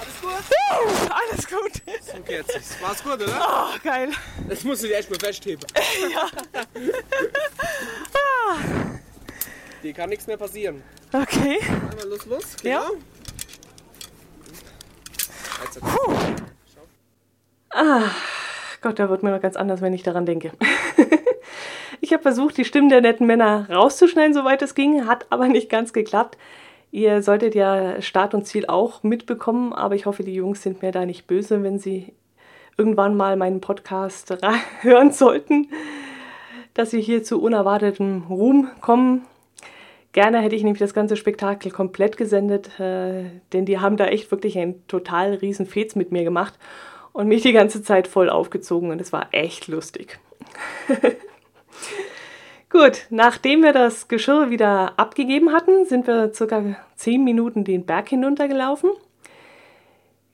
Alles 0.00 0.20
gut? 0.20 0.44
Woo! 0.50 1.08
Alles 1.10 1.46
gut. 1.48 1.82
Okay, 2.20 2.42
jetzt 2.46 2.82
war's 2.82 2.95
gut, 3.06 3.22
oder? 3.22 3.40
Oh, 3.40 3.68
geil. 3.82 4.10
Das 4.48 4.64
musst 4.64 4.82
du 4.82 4.88
dir 4.88 4.94
erstmal 4.94 5.20
festheben. 5.20 5.64
Dir 9.82 9.92
kann 9.92 10.10
nichts 10.10 10.26
mehr 10.26 10.36
passieren. 10.36 10.82
Okay. 11.12 11.58
Einmal 11.60 12.08
los, 12.08 12.26
los. 12.26 12.56
Ja. 12.62 12.88
Genau. 12.88 13.00
Jetzt, 15.62 15.80
Gott, 18.82 18.98
da 18.98 19.08
wird 19.08 19.22
mir 19.22 19.30
noch 19.30 19.40
ganz 19.40 19.56
anders, 19.56 19.80
wenn 19.80 19.92
ich 19.92 20.02
daran 20.02 20.26
denke. 20.26 20.52
ich 22.00 22.12
habe 22.12 22.22
versucht, 22.22 22.56
die 22.56 22.64
Stimmen 22.64 22.88
der 22.88 23.00
netten 23.00 23.26
Männer 23.26 23.68
rauszuschneiden, 23.70 24.34
soweit 24.34 24.62
es 24.62 24.74
ging, 24.74 25.06
hat 25.06 25.26
aber 25.30 25.48
nicht 25.48 25.68
ganz 25.68 25.92
geklappt. 25.92 26.36
Ihr 26.90 27.22
solltet 27.22 27.54
ja 27.54 28.00
Start 28.00 28.34
und 28.34 28.46
Ziel 28.46 28.66
auch 28.66 29.02
mitbekommen, 29.02 29.72
aber 29.72 29.94
ich 29.94 30.06
hoffe, 30.06 30.24
die 30.24 30.34
Jungs 30.34 30.62
sind 30.62 30.82
mir 30.82 30.92
da 30.92 31.04
nicht 31.04 31.26
böse, 31.26 31.62
wenn 31.62 31.78
sie 31.78 32.14
irgendwann 32.76 33.16
mal 33.16 33.36
meinen 33.36 33.60
Podcast 33.60 34.36
hören 34.80 35.12
sollten, 35.12 35.68
dass 36.74 36.90
sie 36.90 37.00
hier 37.00 37.22
zu 37.22 37.40
unerwartetem 37.40 38.24
Ruhm 38.28 38.68
kommen. 38.80 39.24
Gerne 40.12 40.40
hätte 40.40 40.56
ich 40.56 40.62
nämlich 40.62 40.80
das 40.80 40.94
ganze 40.94 41.16
Spektakel 41.16 41.70
komplett 41.70 42.16
gesendet, 42.16 42.80
äh, 42.80 43.24
denn 43.52 43.66
die 43.66 43.78
haben 43.78 43.96
da 43.96 44.06
echt 44.06 44.30
wirklich 44.30 44.58
einen 44.58 44.86
total 44.86 45.34
riesen 45.34 45.66
Fez 45.66 45.94
mit 45.94 46.10
mir 46.10 46.24
gemacht 46.24 46.54
und 47.12 47.28
mich 47.28 47.42
die 47.42 47.52
ganze 47.52 47.82
Zeit 47.82 48.08
voll 48.08 48.30
aufgezogen 48.30 48.90
und 48.90 49.00
es 49.00 49.12
war 49.12 49.28
echt 49.32 49.68
lustig. 49.68 50.18
Gut, 52.70 53.06
nachdem 53.10 53.62
wir 53.62 53.72
das 53.72 54.08
Geschirr 54.08 54.50
wieder 54.50 54.98
abgegeben 54.98 55.52
hatten, 55.52 55.86
sind 55.86 56.06
wir 56.06 56.34
circa 56.34 56.76
10 56.96 57.24
Minuten 57.24 57.64
den 57.64 57.86
Berg 57.86 58.08
hinuntergelaufen. 58.08 58.90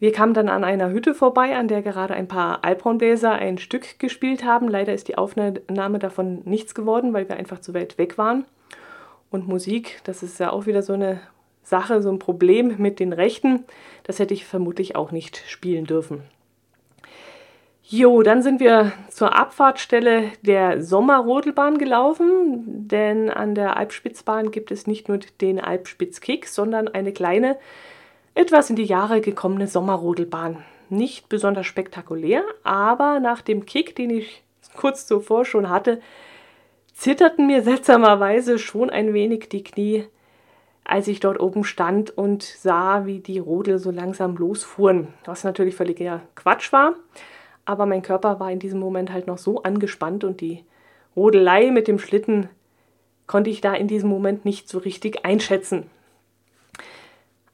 Wir 0.02 0.10
kamen 0.10 0.34
dann 0.34 0.48
an 0.48 0.64
einer 0.64 0.90
Hütte 0.90 1.14
vorbei, 1.14 1.54
an 1.54 1.68
der 1.68 1.80
gerade 1.80 2.14
ein 2.14 2.26
paar 2.26 2.64
Alphornbläser 2.64 3.30
ein 3.30 3.56
Stück 3.56 4.00
gespielt 4.00 4.44
haben. 4.44 4.66
Leider 4.66 4.92
ist 4.92 5.06
die 5.06 5.16
Aufnahme 5.16 6.00
davon 6.00 6.42
nichts 6.44 6.74
geworden, 6.74 7.12
weil 7.12 7.28
wir 7.28 7.36
einfach 7.36 7.60
zu 7.60 7.72
weit 7.72 7.98
weg 7.98 8.18
waren. 8.18 8.44
Und 9.30 9.46
Musik, 9.46 10.00
das 10.02 10.24
ist 10.24 10.40
ja 10.40 10.50
auch 10.50 10.66
wieder 10.66 10.82
so 10.82 10.94
eine 10.94 11.20
Sache, 11.62 12.02
so 12.02 12.10
ein 12.10 12.18
Problem 12.18 12.78
mit 12.78 12.98
den 12.98 13.12
Rechten. 13.12 13.62
Das 14.02 14.18
hätte 14.18 14.34
ich 14.34 14.44
vermutlich 14.44 14.96
auch 14.96 15.12
nicht 15.12 15.44
spielen 15.46 15.84
dürfen. 15.84 16.22
Jo, 17.84 18.22
dann 18.22 18.42
sind 18.42 18.58
wir 18.58 18.90
zur 19.08 19.36
Abfahrtstelle 19.36 20.32
der 20.42 20.82
Sommerrodelbahn 20.82 21.78
gelaufen, 21.78 22.88
denn 22.88 23.30
an 23.30 23.54
der 23.54 23.76
Alpspitzbahn 23.76 24.50
gibt 24.50 24.72
es 24.72 24.88
nicht 24.88 25.08
nur 25.08 25.20
den 25.40 25.60
Alpspitzkick, 25.60 26.48
sondern 26.48 26.88
eine 26.88 27.12
kleine, 27.12 27.56
etwas 28.34 28.70
in 28.70 28.76
die 28.76 28.84
Jahre 28.84 29.20
gekommene 29.20 29.66
Sommerrodelbahn. 29.66 30.58
Nicht 30.88 31.28
besonders 31.28 31.66
spektakulär, 31.66 32.44
aber 32.64 33.20
nach 33.20 33.40
dem 33.40 33.66
Kick, 33.66 33.96
den 33.96 34.10
ich 34.10 34.42
kurz 34.76 35.06
zuvor 35.06 35.44
schon 35.44 35.70
hatte, 35.70 36.00
zitterten 36.92 37.46
mir 37.46 37.62
seltsamerweise 37.62 38.58
schon 38.58 38.90
ein 38.90 39.14
wenig 39.14 39.48
die 39.48 39.64
Knie, 39.64 40.06
als 40.84 41.08
ich 41.08 41.20
dort 41.20 41.40
oben 41.40 41.64
stand 41.64 42.16
und 42.16 42.42
sah, 42.42 43.06
wie 43.06 43.20
die 43.20 43.38
Rodel 43.38 43.78
so 43.78 43.90
langsam 43.90 44.36
losfuhren. 44.36 45.08
Was 45.24 45.44
natürlich 45.44 45.74
völliger 45.74 46.20
Quatsch 46.34 46.72
war, 46.72 46.94
aber 47.64 47.86
mein 47.86 48.02
Körper 48.02 48.40
war 48.40 48.50
in 48.50 48.58
diesem 48.58 48.80
Moment 48.80 49.12
halt 49.12 49.26
noch 49.26 49.38
so 49.38 49.62
angespannt 49.62 50.24
und 50.24 50.40
die 50.40 50.64
Rodelei 51.16 51.70
mit 51.70 51.88
dem 51.88 51.98
Schlitten 51.98 52.48
konnte 53.26 53.50
ich 53.50 53.60
da 53.60 53.74
in 53.74 53.88
diesem 53.88 54.10
Moment 54.10 54.44
nicht 54.44 54.68
so 54.68 54.78
richtig 54.78 55.24
einschätzen. 55.24 55.88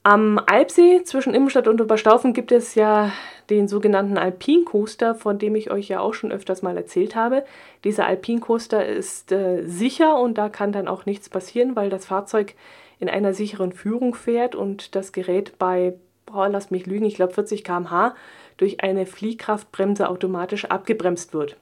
Am 0.03 0.39
Alpsee 0.45 1.03
zwischen 1.03 1.33
Immenstadt 1.33 1.67
und 1.67 1.81
Oberstaufen 1.81 2.33
gibt 2.33 2.53
es 2.53 2.73
ja 2.75 3.11
den 3.49 3.67
sogenannten 3.67 4.17
Alpincoaster, 4.17 5.13
von 5.13 5.39
dem 5.39 5.55
ich 5.55 5.71
euch 5.71 5.89
ja 5.89 5.99
auch 5.99 6.13
schon 6.13 6.31
öfters 6.31 6.61
mal 6.61 6.77
erzählt 6.77 7.15
habe. 7.15 7.43
Dieser 7.83 8.05
Alpincoaster 8.05 8.85
ist 8.85 9.31
äh, 9.33 9.63
sicher 9.63 10.17
und 10.19 10.37
da 10.37 10.47
kann 10.47 10.71
dann 10.71 10.87
auch 10.87 11.05
nichts 11.05 11.27
passieren, 11.27 11.75
weil 11.75 11.89
das 11.89 12.05
Fahrzeug 12.05 12.55
in 12.99 13.09
einer 13.09 13.33
sicheren 13.33 13.73
Führung 13.73 14.15
fährt 14.15 14.55
und 14.55 14.95
das 14.95 15.11
Gerät 15.11 15.57
bei, 15.59 15.95
oh, 16.33 16.45
lass 16.49 16.71
mich 16.71 16.85
lügen, 16.85 17.05
ich 17.05 17.15
glaube 17.15 17.33
40 17.33 17.65
km/h 17.65 18.15
durch 18.55 18.81
eine 18.81 19.05
Fliehkraftbremse 19.05 20.09
automatisch 20.09 20.65
abgebremst 20.65 21.33
wird. 21.33 21.57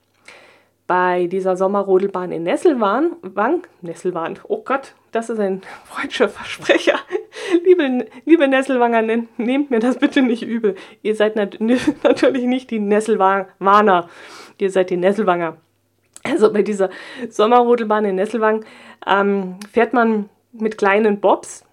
Bei 0.88 1.28
dieser 1.28 1.58
Sommerrodelbahn 1.58 2.32
in 2.32 2.44
Nesselwang, 2.44 3.18
Wang, 3.22 3.64
oh 4.48 4.62
Gott, 4.64 4.94
das 5.12 5.30
ist 5.30 5.40
ein 5.40 5.62
freudscher 5.86 6.30
Versprecher. 6.30 6.98
Liebe, 7.66 8.08
liebe 8.26 8.48
Nesselwanger, 8.48 9.02
ne- 9.02 9.28
nehmt 9.38 9.70
mir 9.70 9.80
das 9.80 9.98
bitte 9.98 10.22
nicht 10.22 10.44
übel. 10.44 10.76
Ihr 11.02 11.16
seid 11.16 11.36
nat 11.36 11.58
natürlich 12.04 12.44
nicht 12.46 12.72
die 12.72 12.80
Nesselwanger, 12.80 14.10
ihr 14.58 14.72
seid 14.72 14.90
die 14.90 14.98
Nesselwanger. 14.98 15.58
Also 16.24 16.52
bei 16.52 16.62
dieser 16.62 16.90
Sommerrodelbahn 17.30 18.06
in 18.06 18.16
Nesselwang 18.16 18.66
ähm, 19.06 19.58
fährt 19.72 19.94
man 19.94 20.30
mit 20.52 20.78
kleinen 20.78 21.20
Bobs, 21.20 21.64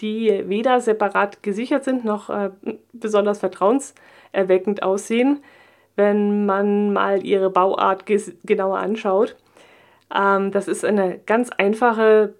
die 0.00 0.44
weder 0.46 0.80
separat 0.80 1.42
gesichert 1.42 1.84
sind 1.84 2.04
noch 2.04 2.28
äh, 2.28 2.50
besonders 2.92 3.38
vertrauenserweckend 3.38 4.82
aussehen, 4.82 5.42
wenn 5.96 6.46
man 6.46 6.92
mal 6.92 7.24
ihre 7.24 7.50
Bauart 7.50 8.04
genauer 8.44 8.78
anschaut. 8.78 9.36
Ähm, 10.14 10.52
das 10.52 10.68
ist 10.68 10.84
eine 10.84 11.18
ganz 11.18 11.50
einfache, 11.50 12.34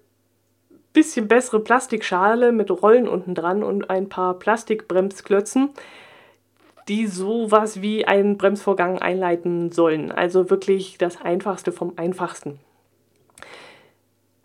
bisschen 0.93 1.27
bessere 1.27 1.59
Plastikschale 1.59 2.51
mit 2.51 2.71
Rollen 2.71 3.07
unten 3.07 3.35
dran 3.35 3.63
und 3.63 3.89
ein 3.89 4.09
paar 4.09 4.39
Plastikbremsklötzen, 4.39 5.69
die 6.87 7.05
sowas 7.05 7.81
wie 7.81 8.05
einen 8.05 8.37
Bremsvorgang 8.37 8.99
einleiten 8.99 9.71
sollen. 9.71 10.11
Also 10.11 10.49
wirklich 10.49 10.97
das 10.97 11.21
Einfachste 11.21 11.71
vom 11.71 11.93
Einfachsten. 11.97 12.59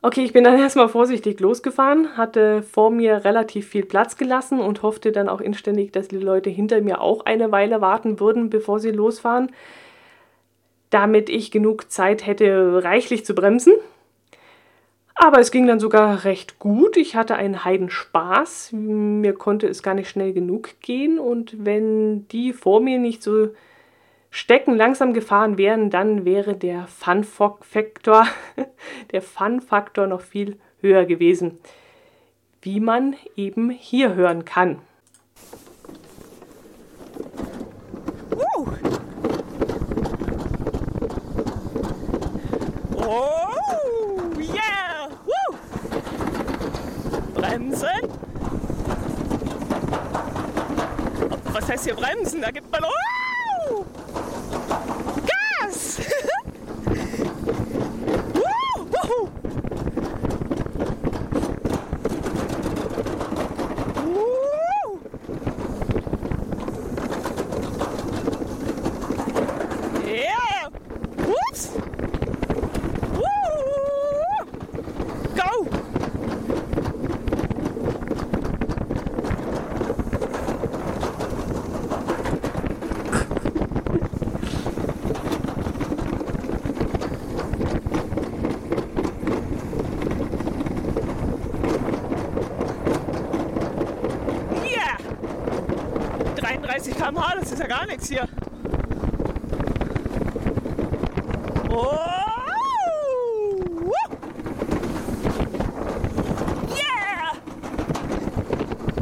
Okay, 0.05 0.25
ich 0.25 0.33
bin 0.33 0.43
dann 0.43 0.59
erstmal 0.59 0.89
vorsichtig 0.89 1.39
losgefahren, 1.39 2.17
hatte 2.17 2.63
vor 2.63 2.91
mir 2.91 3.25
relativ 3.25 3.69
viel 3.69 3.85
Platz 3.85 4.17
gelassen 4.17 4.61
und 4.61 4.83
hoffte 4.83 5.13
dann 5.13 5.29
auch 5.29 5.41
inständig, 5.41 5.93
dass 5.93 6.09
die 6.09 6.19
Leute 6.19 6.51
hinter 6.51 6.81
mir 6.81 7.01
auch 7.01 7.25
eine 7.25 7.53
Weile 7.53 7.81
warten 7.81 8.19
würden, 8.19 8.51
bevor 8.51 8.81
sie 8.81 8.91
losfahren, 8.91 9.53
damit 10.91 11.31
ich 11.31 11.53
genug 11.53 11.91
Zeit 11.91 12.27
hätte, 12.27 12.83
reichlich 12.83 13.25
zu 13.25 13.35
bremsen. 13.35 13.73
Aber 15.15 15.39
es 15.39 15.53
ging 15.53 15.67
dann 15.69 15.79
sogar 15.79 16.25
recht 16.25 16.59
gut. 16.59 16.97
Ich 16.97 17.15
hatte 17.15 17.37
einen 17.37 17.65
Heidenspaß. 17.65 18.73
Mir 18.73 19.35
konnte 19.35 19.69
es 19.69 19.83
gar 19.83 19.95
nicht 19.95 20.09
schnell 20.09 20.33
genug 20.33 20.81
gehen. 20.81 21.19
Und 21.19 21.65
wenn 21.65 22.27
die 22.29 22.53
vor 22.53 22.81
mir 22.81 22.99
nicht 22.99 23.23
so 23.23 23.51
Stecken 24.35 24.77
langsam 24.77 25.13
gefahren 25.13 25.59
wären, 25.59 25.91
dann 25.91 26.25
wäre 26.25 26.57
der 26.57 26.87
Fun-Faktor 26.87 28.27
der 29.13 29.21
Fun-Faktor 29.21 30.07
noch 30.07 30.23
viel 30.23 30.59
höher 30.81 31.05
gewesen, 31.05 31.59
wie 32.63 32.81
man 32.81 33.15
eben 33.37 33.69
hier 33.69 34.15
hören 34.15 34.47
kann. 34.47 34.81
Oh, 38.35 38.67
yeah! 44.41 45.11
Bremsen. 47.35 47.89
Was 51.53 51.69
heißt 51.69 51.85
hier 51.85 51.95
bremsen? 51.95 52.41
Da 52.41 52.51
gibt 52.51 52.73
man. 52.73 52.85
Oh! 52.85 53.22
Gas! 54.73 56.01
Yeah! 70.05 70.69
Whoops! 71.17 71.69
33 97.33 97.37
km/h, 97.37 97.41
das 97.41 97.53
ist 97.53 97.59
ja 97.59 97.67
gar 97.67 97.87
nichts 97.87 98.09
hier. 98.09 98.29
Oh! 101.71 101.99
Yeah! 106.69 107.33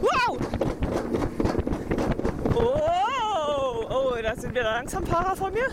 Wow! 0.01 0.39
Oh! 2.55 3.87
Oh, 3.91 4.23
da 4.23 4.37
sind 4.37 4.51
wieder 4.51 4.63
langsam 4.65 5.07
Fahrer 5.07 5.37
vor 5.37 5.51
mir. 5.51 5.67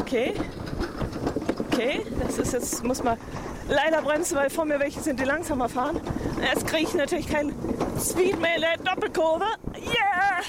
Okay. 0.00 0.34
Okay, 1.72 2.06
das 2.26 2.38
ist 2.38 2.52
jetzt, 2.52 2.84
muss 2.84 3.02
man 3.02 3.16
leider 3.70 4.02
bremsen, 4.02 4.36
weil 4.36 4.50
vor 4.50 4.64
mir 4.64 4.78
welche 4.80 5.00
sind, 5.00 5.18
die 5.20 5.24
langsamer 5.24 5.68
fahren. 5.68 6.00
Jetzt 6.42 6.66
kriege 6.66 6.82
ich 6.88 6.94
natürlich 6.94 7.28
kein 7.28 7.54
Speed 7.98 8.40
mehr 8.40 8.56
in 8.56 8.62
der 8.62 8.76
Doppelkurve. 8.78 9.44
Yeah! 9.76 10.42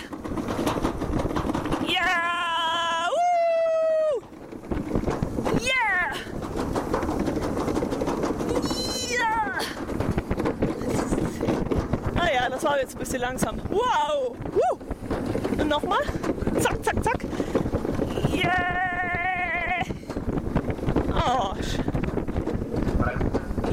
Yeah! 1.87 3.09
Woo! 3.11 4.21
Yeah! 5.59 6.15
Yeah! 9.09 9.59
Ah 12.19 12.27
ja, 12.33 12.49
das 12.49 12.63
war 12.63 12.79
jetzt 12.79 12.95
ein 12.95 12.99
bisschen 12.99 13.21
langsam. 13.21 13.61
Wow! 13.69 14.35
Woo! 14.51 14.79
Und 15.61 15.67
nochmal. 15.67 15.99
Zack, 16.59 16.83
zack, 16.83 17.03
zack. 17.03 17.25
Yeah! 18.33 19.83
Oh. 21.13 21.53
sch- 21.61 21.79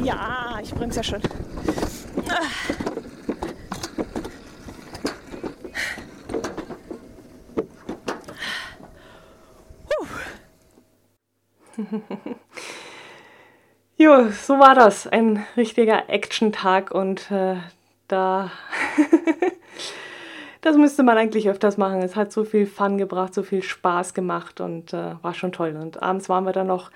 Ja, 0.08 0.58
ich 0.62 0.74
bremse 0.74 1.00
ja 1.00 1.02
schon. 1.02 1.20
Jo, 13.98 14.30
so 14.30 14.58
war 14.58 14.74
das. 14.74 15.06
Ein 15.06 15.44
richtiger 15.58 16.08
Action-Tag 16.08 16.92
und 16.92 17.30
äh, 17.30 17.56
da. 18.06 18.50
das 20.62 20.78
müsste 20.78 21.02
man 21.02 21.18
eigentlich 21.18 21.50
öfters 21.50 21.76
machen. 21.76 22.00
Es 22.00 22.16
hat 22.16 22.32
so 22.32 22.44
viel 22.44 22.66
Fun 22.66 22.96
gebracht, 22.96 23.34
so 23.34 23.42
viel 23.42 23.62
Spaß 23.62 24.14
gemacht 24.14 24.62
und 24.62 24.94
äh, 24.94 25.16
war 25.20 25.34
schon 25.34 25.52
toll. 25.52 25.76
Und 25.78 26.02
abends 26.02 26.30
waren 26.30 26.46
wir 26.46 26.52
dann 26.52 26.68
noch 26.68 26.90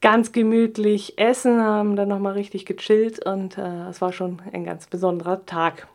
ganz 0.00 0.32
gemütlich 0.32 1.18
essen, 1.18 1.62
haben 1.62 1.96
dann 1.96 2.08
nochmal 2.08 2.34
richtig 2.34 2.66
gechillt 2.66 3.24
und 3.24 3.58
äh, 3.58 3.88
es 3.88 4.00
war 4.00 4.12
schon 4.12 4.40
ein 4.52 4.64
ganz 4.64 4.86
besonderer 4.86 5.44
Tag. 5.46 5.88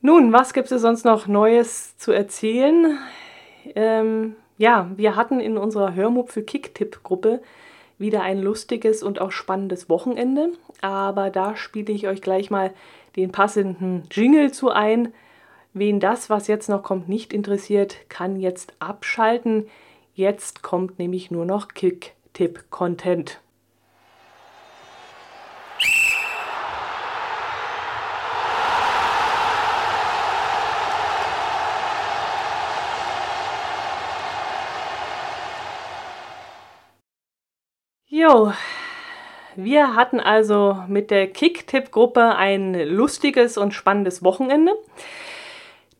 Nun, 0.00 0.32
was 0.32 0.52
gibt 0.52 0.70
es 0.72 0.82
sonst 0.82 1.04
noch 1.04 1.26
Neues 1.26 1.96
zu 1.96 2.10
erzählen? 2.12 2.98
Ähm, 3.76 4.34
ja, 4.58 4.90
wir 4.96 5.16
hatten 5.16 5.40
in 5.40 5.56
unserer 5.56 5.94
Hörmupfel-Kick-Tipp-Gruppe 5.94 7.40
wieder 7.98 8.22
ein 8.22 8.42
lustiges 8.42 9.02
und 9.02 9.20
auch 9.20 9.30
spannendes 9.30 9.88
Wochenende. 9.88 10.50
Aber 10.80 11.30
da 11.30 11.56
spiele 11.56 11.92
ich 11.92 12.08
euch 12.08 12.20
gleich 12.20 12.50
mal 12.50 12.72
den 13.16 13.30
passenden 13.32 14.02
Jingle 14.10 14.52
zu 14.52 14.70
ein. 14.70 15.14
Wen 15.72 16.00
das, 16.00 16.28
was 16.28 16.48
jetzt 16.48 16.68
noch 16.68 16.82
kommt, 16.82 17.08
nicht 17.08 17.32
interessiert, 17.32 17.96
kann 18.08 18.40
jetzt 18.40 18.74
abschalten. 18.80 19.68
Jetzt 20.14 20.62
kommt 20.62 20.98
nämlich 20.98 21.30
nur 21.30 21.46
noch 21.46 21.68
Kick-Tipp-Content. 21.68 23.40
Jo, 38.06 38.52
wir 39.56 39.94
hatten 39.94 40.20
also 40.20 40.84
mit 40.88 41.10
der 41.10 41.26
Kick-Tipp-Gruppe 41.28 42.36
ein 42.36 42.74
lustiges 42.74 43.56
und 43.56 43.72
spannendes 43.72 44.22
Wochenende. 44.22 44.74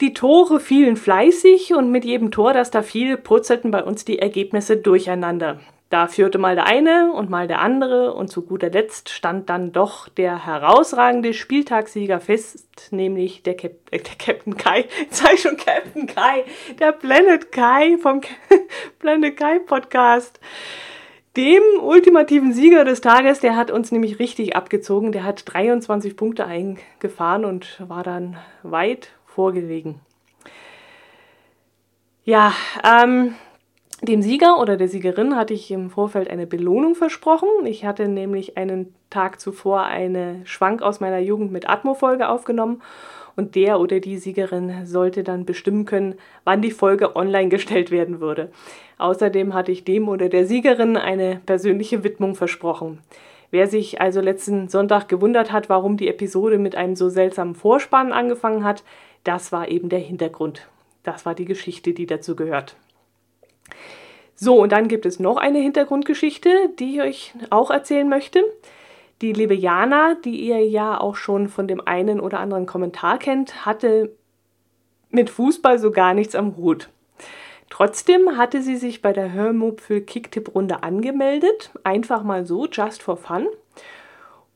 Die 0.03 0.15
Tore 0.15 0.59
fielen 0.59 0.97
fleißig 0.97 1.75
und 1.75 1.93
mit 1.93 2.05
jedem 2.05 2.33
Tor, 2.33 2.53
das 2.53 2.73
da 2.73 2.83
fiel, 2.83 3.17
purzelten 3.17 3.71
bei 3.71 3.85
uns 3.85 4.05
die 4.05 4.19
Ergebnisse 4.19 4.77
durcheinander. 4.77 5.61
Da 5.91 6.09
führte 6.09 6.38
mal 6.38 6.57
der 6.57 6.67
eine 6.67 7.12
und 7.12 7.31
mal 7.31 7.47
der 7.47 7.61
andere 7.61 8.12
und 8.12 8.27
zu 8.27 8.43
guter 8.43 8.69
Letzt 8.69 9.11
stand 9.11 9.49
dann 9.49 9.71
doch 9.71 10.09
der 10.09 10.45
herausragende 10.45 11.33
Spieltagssieger 11.33 12.19
fest, 12.19 12.88
nämlich 12.91 13.45
der, 13.45 13.55
Cap 13.55 13.75
äh, 13.93 14.01
der 14.01 14.17
Captain 14.19 14.57
Kai, 14.57 14.87
ich 15.35 15.41
schon 15.41 15.57
Captain 15.57 16.09
Kai, 16.09 16.47
der 16.81 16.91
Planet 16.91 17.53
Kai 17.53 17.97
vom 17.97 18.23
Planet 18.99 19.37
Kai 19.37 19.61
Podcast. 19.61 20.41
Dem 21.37 21.62
ultimativen 21.81 22.53
Sieger 22.53 22.85
des 22.85 23.03
Tages, 23.03 23.38
der 23.38 23.55
hat 23.55 23.71
uns 23.71 23.93
nämlich 23.93 24.19
richtig 24.19 24.57
abgezogen. 24.57 25.12
Der 25.12 25.23
hat 25.23 25.45
23 25.47 26.17
Punkte 26.17 26.45
eingefahren 26.45 27.45
und 27.45 27.81
war 27.88 28.03
dann 28.03 28.37
weit 28.65 29.12
vorgelegen. 29.35 30.01
Ja, 32.25 32.53
ähm, 32.85 33.35
dem 34.03 34.23
Sieger 34.23 34.61
oder 34.61 34.77
der 34.77 34.88
Siegerin 34.88 35.37
hatte 35.37 35.55
ich 35.55 35.71
im 35.71 35.90
Vorfeld 35.90 36.31
eine 36.31 36.47
Belohnung 36.47 36.95
versprochen. 36.95 37.49
Ich 37.64 37.85
hatte 37.85 38.09
nämlich 38.09 38.57
einen 38.57 38.95
Tag 39.11 39.40
zuvor 39.40 39.85
eine 39.85 40.40
Schwank 40.45 40.83
aus 40.83 41.01
meiner 41.01 41.18
Jugend 41.18 41.53
mit 41.53 41.68
Atmo-Folge 41.68 42.29
aufgenommen 42.29 42.83
und 43.37 43.55
der 43.55 43.81
oder 43.81 44.01
die 44.01 44.18
Siegerin 44.18 44.87
sollte 44.87 45.23
dann 45.23 45.45
bestimmen 45.45 45.85
können, 45.85 46.16
wann 46.45 46.62
die 46.62 46.71
Folge 46.71 47.16
online 47.16 47.49
gestellt 47.49 47.90
werden 47.90 48.21
würde. 48.21 48.51
Außerdem 48.99 49.55
hatte 49.55 49.73
ich 49.73 49.85
dem 49.85 50.09
oder 50.09 50.29
der 50.29 50.47
Siegerin 50.47 50.97
eine 50.97 51.40
persönliche 51.45 52.05
Widmung 52.05 52.35
versprochen. 52.35 53.01
Wer 53.51 53.66
sich 53.66 54.01
also 54.01 54.21
letzten 54.21 54.68
Sonntag 54.68 55.09
gewundert 55.09 55.53
hat, 55.53 55.68
warum 55.68 55.97
die 55.97 56.09
Episode 56.09 56.59
mit 56.59 56.75
einem 56.75 56.97
so 56.97 57.11
seltsamen 57.11 57.55
Vorspann 57.55 58.12
angefangen 58.12 58.64
hat, 58.64 58.83
das 59.25 59.53
war 59.53 59.69
eben 59.69 59.89
der 59.89 60.01
Hintergrund. 60.01 60.69
Das 61.03 61.27
war 61.27 61.35
die 61.35 61.45
Geschichte, 61.45 61.93
die 61.93 62.07
dazu 62.07 62.37
gehört. 62.37 62.77
So, 64.35 64.61
und 64.61 64.73
dann 64.73 64.89
gibt 64.89 65.07
es 65.07 65.21
noch 65.21 65.37
eine 65.37 65.59
Hintergrundgeschichte, 65.59 66.71
die 66.79 66.97
ich 66.97 67.01
euch 67.01 67.35
auch 67.51 67.71
erzählen 67.71 68.09
möchte. 68.09 68.43
Die 69.21 69.33
liebe 69.33 69.55
Jana, 69.55 70.17
die 70.25 70.41
ihr 70.41 70.67
ja 70.67 71.01
auch 71.01 71.15
schon 71.15 71.49
von 71.49 71.69
dem 71.69 71.81
einen 71.87 72.21
oder 72.21 72.41
anderen 72.41 72.67
Kommentar 72.67 73.19
kennt, 73.19 73.65
hatte 73.65 74.17
mit 75.11 75.31
Fußball 75.31 75.79
so 75.79 75.93
gar 75.93 76.15
nichts 76.15 76.35
am 76.35 76.57
Hut. 76.57 76.89
Trotzdem 77.71 78.37
hatte 78.37 78.63
sie 78.63 78.77
sich 78.77 79.01
bei 79.01 79.13
der 79.13 79.33
Hörmupfel 79.33 80.01
Kicktipp-Runde 80.01 80.83
angemeldet, 80.83 81.71
einfach 81.85 82.23
mal 82.23 82.45
so, 82.45 82.67
just 82.67 83.03
for 83.03 83.17
fun. 83.17 83.47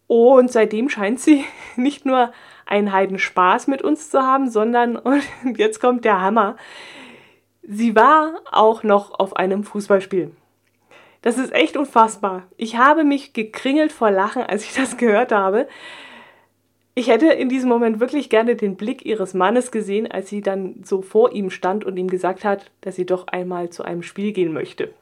Und 0.07 0.51
seitdem 0.51 0.89
scheint 0.89 1.21
sie 1.21 1.45
nicht 1.77 2.05
nur 2.05 2.33
einen 2.67 2.93
Heidenspaß 2.93 3.69
mit 3.69 3.83
uns 3.83 4.11
zu 4.11 4.21
haben, 4.21 4.51
sondern, 4.51 4.97
und 5.45 5.59
jetzt 5.59 5.81
kommt 5.81 6.05
der 6.05 6.21
Hammer, 6.21 6.57
sie 7.63 7.97
war 7.97 8.41
auch 8.51 8.83
noch 8.83 9.19
auf 9.19 9.37
einem 9.37 9.65
Fußballspiel. 9.65 10.33
Das 11.23 11.39
ist 11.39 11.53
echt 11.53 11.77
unfassbar. 11.77 12.45
Ich 12.57 12.77
habe 12.77 13.03
mich 13.03 13.33
gekringelt 13.33 13.91
vor 13.91 14.11
Lachen, 14.11 14.43
als 14.43 14.65
ich 14.65 14.75
das 14.77 14.97
gehört 14.97 15.33
habe. 15.33 15.67
Ich 16.95 17.09
hätte 17.09 17.27
in 17.27 17.49
diesem 17.49 17.69
Moment 17.69 18.01
wirklich 18.01 18.31
gerne 18.31 18.57
den 18.57 18.77
Blick 18.77 19.05
ihres 19.05 19.35
Mannes 19.35 19.71
gesehen, 19.71 20.11
als 20.11 20.31
sie 20.31 20.41
dann 20.41 20.83
so 20.83 21.03
vor 21.03 21.33
ihm 21.33 21.51
stand 21.51 21.85
und 21.85 21.97
ihm 21.99 22.09
gesagt 22.09 22.45
hat, 22.45 22.71
dass 22.81 22.97
sie 22.97 23.05
doch 23.05 23.27
einmal 23.27 23.69
zu 23.71 23.83
einem 23.83 24.03
Spiel 24.03 24.33
gehen 24.33 24.53
möchte. 24.53 24.93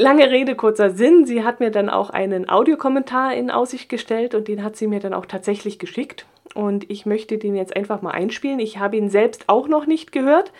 Lange 0.00 0.30
Rede, 0.30 0.56
kurzer 0.56 0.92
Sinn. 0.92 1.26
Sie 1.26 1.44
hat 1.44 1.60
mir 1.60 1.70
dann 1.70 1.90
auch 1.90 2.08
einen 2.08 2.48
Audiokommentar 2.48 3.34
in 3.34 3.50
Aussicht 3.50 3.90
gestellt 3.90 4.34
und 4.34 4.48
den 4.48 4.64
hat 4.64 4.74
sie 4.74 4.86
mir 4.86 4.98
dann 4.98 5.12
auch 5.12 5.26
tatsächlich 5.26 5.78
geschickt. 5.78 6.24
Und 6.54 6.88
ich 6.88 7.04
möchte 7.04 7.36
den 7.36 7.54
jetzt 7.54 7.76
einfach 7.76 8.00
mal 8.00 8.12
einspielen. 8.12 8.60
Ich 8.60 8.78
habe 8.78 8.96
ihn 8.96 9.10
selbst 9.10 9.50
auch 9.50 9.68
noch 9.68 9.84
nicht 9.84 10.10
gehört. 10.10 10.52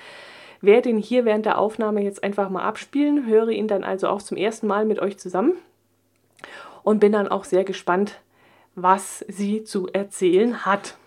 Werde 0.61 0.91
ihn 0.91 0.99
hier 0.99 1.25
während 1.25 1.47
der 1.47 1.57
Aufnahme 1.57 2.03
jetzt 2.03 2.23
einfach 2.23 2.51
mal 2.51 2.65
abspielen, 2.65 3.25
höre 3.25 3.49
ihn 3.49 3.67
dann 3.67 3.83
also 3.83 4.09
auch 4.09 4.21
zum 4.21 4.37
ersten 4.37 4.67
Mal 4.67 4.85
mit 4.85 4.99
euch 4.99 5.19
zusammen 5.19 5.55
und 6.83 7.01
bin 7.01 7.13
dann 7.13 7.27
auch 7.27 7.45
sehr 7.45 7.65
gespannt, 7.65 8.21
was 8.75 9.25
sie 9.27 9.65
zu 9.65 9.89
erzählen 9.89 10.67
hat. 10.67 10.99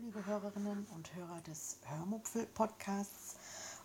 Liebe 0.00 0.24
Hörerinnen 0.24 0.86
und 0.94 1.10
Hörer 1.16 1.40
des 1.48 1.80
Hörmupfel-Podcasts 1.88 3.36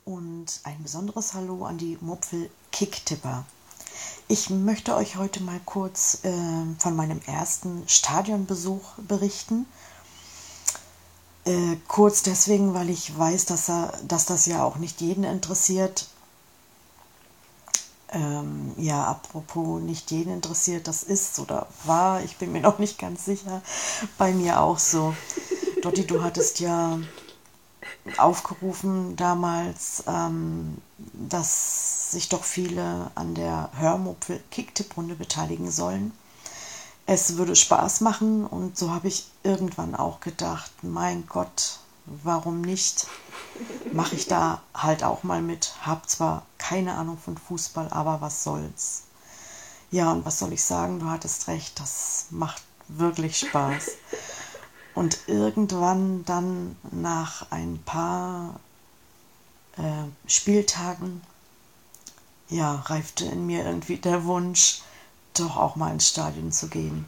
und 0.05 0.61
ein 0.63 0.77
besonderes 0.83 1.33
Hallo 1.33 1.65
an 1.65 1.79
die 1.79 1.97
Mupfel-Kicktipper. 2.01 3.45
Ich 4.27 4.49
möchte 4.49 4.95
euch 4.95 5.15
heute 5.15 5.41
mal 5.41 5.59
kurz 5.65 6.19
äh, 6.23 6.31
von 6.77 6.95
meinem 6.95 7.19
ersten 7.25 7.83
Stadionbesuch 7.87 8.93
berichten. 9.07 9.65
Äh, 11.45 11.77
kurz 11.87 12.21
deswegen, 12.21 12.73
weil 12.73 12.89
ich 12.89 13.17
weiß, 13.17 13.45
dass, 13.45 13.69
er, 13.69 13.93
dass 14.07 14.25
das 14.25 14.45
ja 14.45 14.63
auch 14.63 14.75
nicht 14.75 15.01
jeden 15.01 15.23
interessiert. 15.23 16.07
Ähm, 18.11 18.73
ja, 18.77 19.05
apropos 19.05 19.81
nicht 19.81 20.11
jeden 20.11 20.33
interessiert, 20.33 20.87
das 20.87 21.03
ist 21.03 21.39
oder 21.39 21.67
war, 21.85 22.23
ich 22.23 22.37
bin 22.37 22.51
mir 22.51 22.61
noch 22.61 22.79
nicht 22.79 22.97
ganz 22.97 23.25
sicher, 23.25 23.61
bei 24.17 24.31
mir 24.31 24.61
auch 24.61 24.79
so. 24.79 25.15
Dotti, 25.81 26.05
du 26.05 26.21
hattest 26.23 26.59
ja 26.59 26.99
aufgerufen 28.17 29.15
damals, 29.15 30.03
ähm, 30.07 30.77
dass 31.13 32.11
sich 32.11 32.29
doch 32.29 32.43
viele 32.43 33.11
an 33.15 33.35
der 33.35 33.69
Hörmupfel 33.77 34.41
Kicktipp-Runde 34.51 35.15
beteiligen 35.15 35.69
sollen. 35.69 36.11
Es 37.05 37.37
würde 37.37 37.55
Spaß 37.55 38.01
machen 38.01 38.45
und 38.45 38.77
so 38.77 38.91
habe 38.91 39.07
ich 39.07 39.27
irgendwann 39.43 39.95
auch 39.95 40.19
gedacht, 40.19 40.71
mein 40.83 41.25
Gott, 41.27 41.79
warum 42.05 42.61
nicht? 42.61 43.07
Mache 43.91 44.15
ich 44.15 44.27
da 44.27 44.61
halt 44.73 45.03
auch 45.03 45.23
mal 45.23 45.41
mit. 45.41 45.73
Hab 45.81 46.09
zwar 46.09 46.43
keine 46.57 46.93
Ahnung 46.95 47.17
von 47.17 47.37
Fußball, 47.37 47.87
aber 47.89 48.21
was 48.21 48.43
soll's. 48.43 49.03
Ja, 49.91 50.11
und 50.11 50.25
was 50.25 50.39
soll 50.39 50.53
ich 50.53 50.63
sagen? 50.63 50.99
Du 50.99 51.07
hattest 51.07 51.47
recht, 51.47 51.79
das 51.79 52.27
macht 52.29 52.61
wirklich 52.87 53.39
Spaß. 53.39 53.91
Und 54.95 55.19
irgendwann 55.27 56.25
dann 56.25 56.75
nach 56.91 57.51
ein 57.51 57.81
paar 57.85 58.59
äh, 59.77 60.27
Spieltagen, 60.27 61.21
ja, 62.49 62.75
reifte 62.85 63.25
in 63.25 63.45
mir 63.45 63.65
irgendwie 63.65 63.97
der 63.97 64.25
Wunsch, 64.25 64.81
doch 65.33 65.57
auch 65.57 65.75
mal 65.75 65.93
ins 65.93 66.09
Stadion 66.09 66.51
zu 66.51 66.67
gehen. 66.67 67.05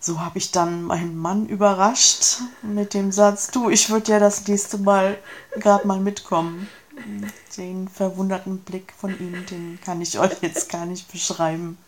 So 0.00 0.20
habe 0.20 0.38
ich 0.38 0.50
dann 0.50 0.82
meinen 0.82 1.16
Mann 1.16 1.46
überrascht 1.46 2.40
mit 2.62 2.92
dem 2.92 3.12
Satz, 3.12 3.52
du, 3.52 3.70
ich 3.70 3.88
würde 3.88 4.10
ja 4.10 4.18
das 4.18 4.48
nächste 4.48 4.78
Mal 4.78 5.16
gerade 5.52 5.86
mal 5.86 6.00
mitkommen. 6.00 6.68
Den 7.56 7.86
verwunderten 7.86 8.58
Blick 8.58 8.92
von 8.98 9.16
ihm, 9.18 9.46
den 9.46 9.78
kann 9.84 10.00
ich 10.00 10.18
euch 10.18 10.42
jetzt 10.42 10.68
gar 10.70 10.86
nicht 10.86 11.10
beschreiben. 11.12 11.78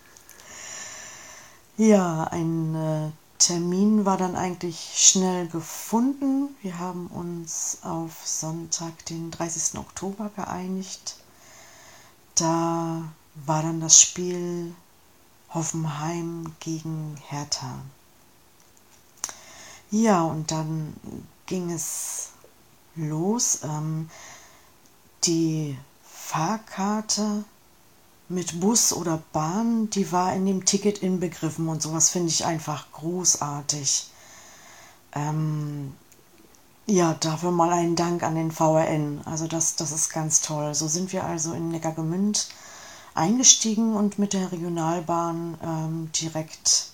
Ja, 1.76 2.24
ein 2.30 2.74
äh, 2.76 3.10
Termin 3.38 4.04
war 4.04 4.16
dann 4.16 4.36
eigentlich 4.36 4.92
schnell 4.94 5.48
gefunden. 5.48 6.54
Wir 6.62 6.78
haben 6.78 7.08
uns 7.08 7.78
auf 7.82 8.26
Sonntag, 8.26 9.04
den 9.06 9.30
30. 9.30 9.78
Oktober 9.78 10.30
geeinigt. 10.34 11.16
Da 12.36 13.02
war 13.34 13.62
dann 13.62 13.80
das 13.80 14.00
Spiel 14.00 14.74
Hoffenheim 15.50 16.54
gegen 16.60 17.16
Hertha. 17.28 17.80
Ja, 19.90 20.22
und 20.22 20.50
dann 20.50 20.94
ging 21.46 21.70
es 21.70 22.30
los. 22.96 23.60
Ähm, 23.62 24.10
die 25.24 25.78
Fahrkarte 26.02 27.44
mit 28.28 28.60
Bus 28.60 28.92
oder 28.92 29.22
Bahn, 29.32 29.90
die 29.90 30.10
war 30.10 30.34
in 30.34 30.46
dem 30.46 30.64
Ticket 30.64 30.98
inbegriffen 30.98 31.68
und 31.68 31.82
sowas 31.82 32.10
finde 32.10 32.28
ich 32.28 32.44
einfach 32.44 32.90
großartig. 32.92 34.10
Ähm, 35.14 35.94
ja, 36.86 37.14
dafür 37.14 37.50
mal 37.50 37.72
einen 37.72 37.96
Dank 37.96 38.22
an 38.22 38.34
den 38.34 38.50
VRN. 38.50 39.20
Also 39.24 39.46
das, 39.46 39.76
das 39.76 39.92
ist 39.92 40.10
ganz 40.10 40.40
toll. 40.40 40.74
So 40.74 40.88
sind 40.88 41.12
wir 41.12 41.24
also 41.24 41.52
in 41.52 41.70
Neckargemünd 41.70 42.48
eingestiegen 43.14 43.94
und 43.94 44.18
mit 44.18 44.32
der 44.32 44.52
Regionalbahn 44.52 45.58
ähm, 45.62 46.10
direkt 46.12 46.90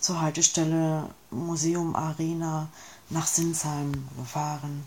zur 0.00 0.20
Haltestelle 0.20 1.08
Museum 1.30 1.96
Arena 1.96 2.68
nach 3.10 3.26
Sinsheim 3.26 3.92
gefahren. 4.16 4.84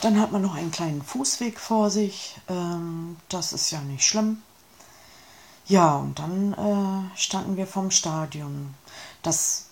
Dann 0.00 0.18
hat 0.18 0.32
man 0.32 0.42
noch 0.42 0.54
einen 0.54 0.70
kleinen 0.70 1.02
Fußweg 1.02 1.60
vor 1.60 1.90
sich. 1.90 2.36
Ähm, 2.48 3.16
das 3.28 3.52
ist 3.52 3.70
ja 3.70 3.80
nicht 3.80 4.04
schlimm. 4.04 4.42
Ja, 5.66 5.96
und 5.96 6.18
dann 6.18 6.54
äh, 6.54 7.18
standen 7.18 7.56
wir 7.56 7.66
vom 7.66 7.90
Stadion. 7.90 8.74
Das 9.22 9.66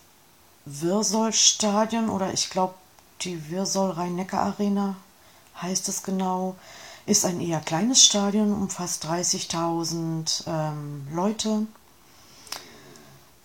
Wirsol-Stadion 0.66 2.10
oder 2.10 2.32
ich 2.32 2.50
glaube 2.50 2.74
die 3.22 3.50
Wirsol-Rhein-Neckar-Arena 3.50 4.96
heißt 5.60 5.88
es 5.88 6.02
genau, 6.02 6.56
ist 7.06 7.24
ein 7.24 7.40
eher 7.40 7.60
kleines 7.60 8.04
Stadion, 8.04 8.52
umfasst 8.52 9.06
30.000 9.06 10.44
ähm, 10.46 11.08
Leute. 11.12 11.66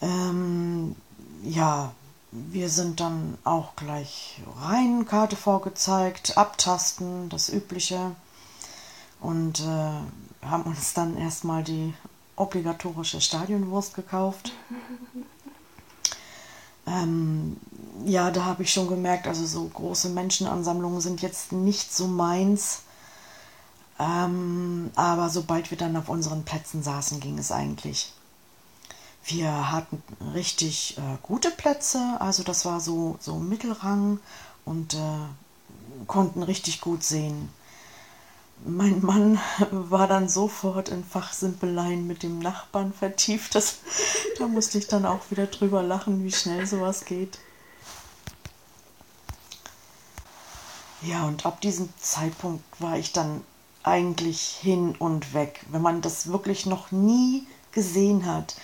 Ähm, 0.01 0.95
ja, 1.43 1.93
wir 2.33 2.69
sind 2.69 2.99
dann 2.99 3.37
auch 3.43 3.75
gleich 3.75 4.41
rein, 4.59 5.05
Karte 5.05 5.35
vorgezeigt, 5.35 6.37
abtasten, 6.37 7.29
das 7.29 7.49
Übliche. 7.49 8.15
Und 9.19 9.61
äh, 9.61 10.45
haben 10.45 10.63
uns 10.63 10.93
dann 10.93 11.17
erstmal 11.17 11.63
die 11.63 11.93
obligatorische 12.35 13.21
Stadionwurst 13.21 13.93
gekauft. 13.93 14.51
Ähm, 16.85 17.55
ja, 18.05 18.29
da 18.29 18.43
habe 18.43 18.63
ich 18.63 18.73
schon 18.73 18.89
gemerkt, 18.89 19.25
also 19.25 19.45
so 19.45 19.63
große 19.63 20.09
Menschenansammlungen 20.09 20.99
sind 20.99 21.21
jetzt 21.21 21.53
nicht 21.53 21.93
so 21.93 22.07
meins. 22.07 22.81
Ähm, 23.99 24.91
aber 24.95 25.29
sobald 25.29 25.71
wir 25.71 25.77
dann 25.77 25.95
auf 25.95 26.09
unseren 26.09 26.43
Plätzen 26.43 26.83
saßen, 26.83 27.21
ging 27.21 27.37
es 27.37 27.53
eigentlich. 27.53 28.11
Wir 29.25 29.71
hatten 29.71 30.03
richtig 30.33 30.97
äh, 30.97 31.17
gute 31.21 31.49
Plätze, 31.49 32.17
also 32.19 32.43
das 32.43 32.65
war 32.65 32.81
so, 32.81 33.17
so 33.21 33.35
Mittelrang 33.35 34.19
und 34.65 34.95
äh, 34.95 36.07
konnten 36.07 36.43
richtig 36.43 36.81
gut 36.81 37.03
sehen. 37.03 37.49
Mein 38.65 39.01
Mann 39.01 39.39
war 39.71 40.07
dann 40.07 40.27
sofort 40.27 40.89
in 40.89 41.05
Fachsimpeleien 41.05 42.05
mit 42.05 42.23
dem 42.23 42.39
Nachbarn 42.39 42.91
vertieft. 42.91 43.55
Das, 43.55 43.77
da 44.39 44.47
musste 44.47 44.77
ich 44.77 44.87
dann 44.87 45.05
auch 45.05 45.31
wieder 45.31 45.47
drüber 45.47 45.83
lachen, 45.83 46.25
wie 46.25 46.31
schnell 46.31 46.65
sowas 46.65 47.05
geht. 47.05 47.39
Ja, 51.01 51.25
und 51.25 51.45
ab 51.45 51.61
diesem 51.61 51.89
Zeitpunkt 51.97 52.63
war 52.79 52.97
ich 52.97 53.13
dann 53.13 53.41
eigentlich 53.83 54.41
hin 54.41 54.95
und 54.99 55.33
weg. 55.33 55.65
Wenn 55.69 55.81
man 55.81 56.01
das 56.01 56.27
wirklich 56.27 56.65
noch 56.65 56.91
nie 56.91 57.45
gesehen 57.71 58.25
hat, 58.25 58.55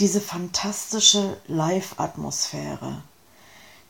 diese 0.00 0.20
fantastische 0.20 1.36
Live-Atmosphäre, 1.46 3.02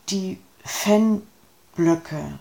die 0.09 0.39
Fanblöcke. 0.63 2.37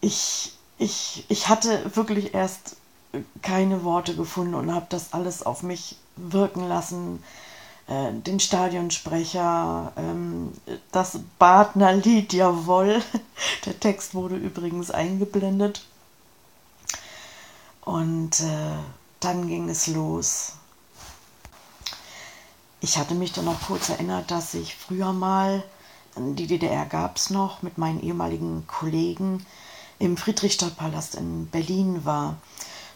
Ich, 0.00 0.52
ich, 0.78 1.24
ich 1.28 1.48
hatte 1.48 1.96
wirklich 1.96 2.32
erst 2.32 2.76
keine 3.42 3.82
Worte 3.82 4.14
gefunden 4.14 4.54
und 4.54 4.72
habe 4.72 4.86
das 4.88 5.12
alles 5.12 5.42
auf 5.42 5.64
mich 5.64 5.96
wirken 6.14 6.68
lassen. 6.68 7.22
Äh, 7.88 8.12
den 8.12 8.38
Stadionsprecher, 8.38 9.92
ähm, 9.96 10.52
das 10.92 11.18
Badner 11.40 11.92
Lied, 11.92 12.32
jawohl. 12.32 13.02
Der 13.66 13.78
Text 13.80 14.14
wurde 14.14 14.36
übrigens 14.36 14.92
eingeblendet. 14.92 15.84
Und 17.80 18.38
äh, 18.40 18.76
dann 19.18 19.48
ging 19.48 19.68
es 19.68 19.88
los. 19.88 20.52
Ich 22.82 22.96
hatte 22.96 23.14
mich 23.14 23.32
dann 23.32 23.44
noch 23.44 23.60
kurz 23.66 23.90
erinnert, 23.90 24.30
dass 24.30 24.54
ich 24.54 24.74
früher 24.74 25.12
mal, 25.12 25.62
die 26.16 26.46
DDR 26.46 26.86
gab 26.86 27.16
es 27.16 27.28
noch, 27.28 27.60
mit 27.62 27.76
meinen 27.76 28.02
ehemaligen 28.02 28.66
Kollegen 28.66 29.44
im 29.98 30.16
Friedrichstadtpalast 30.16 31.14
in 31.14 31.46
Berlin 31.48 32.06
war. 32.06 32.38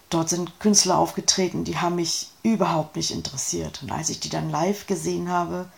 Dort 0.09 0.31
sind 0.31 0.59
Künstler 0.59 0.99
aufgetreten, 0.99 1.65
die 1.65 1.79
haben 1.79 1.97
mich 1.97 2.31
überhaupt 2.43 2.97
nicht 2.97 3.11
interessiert. 3.11 3.83
Und 3.83 3.93
als 3.93 4.09
ich 4.09 4.21
die 4.21 4.31
dann 4.31 4.49
live 4.49 4.87
gesehen 4.87 5.29
habe, 5.29 5.69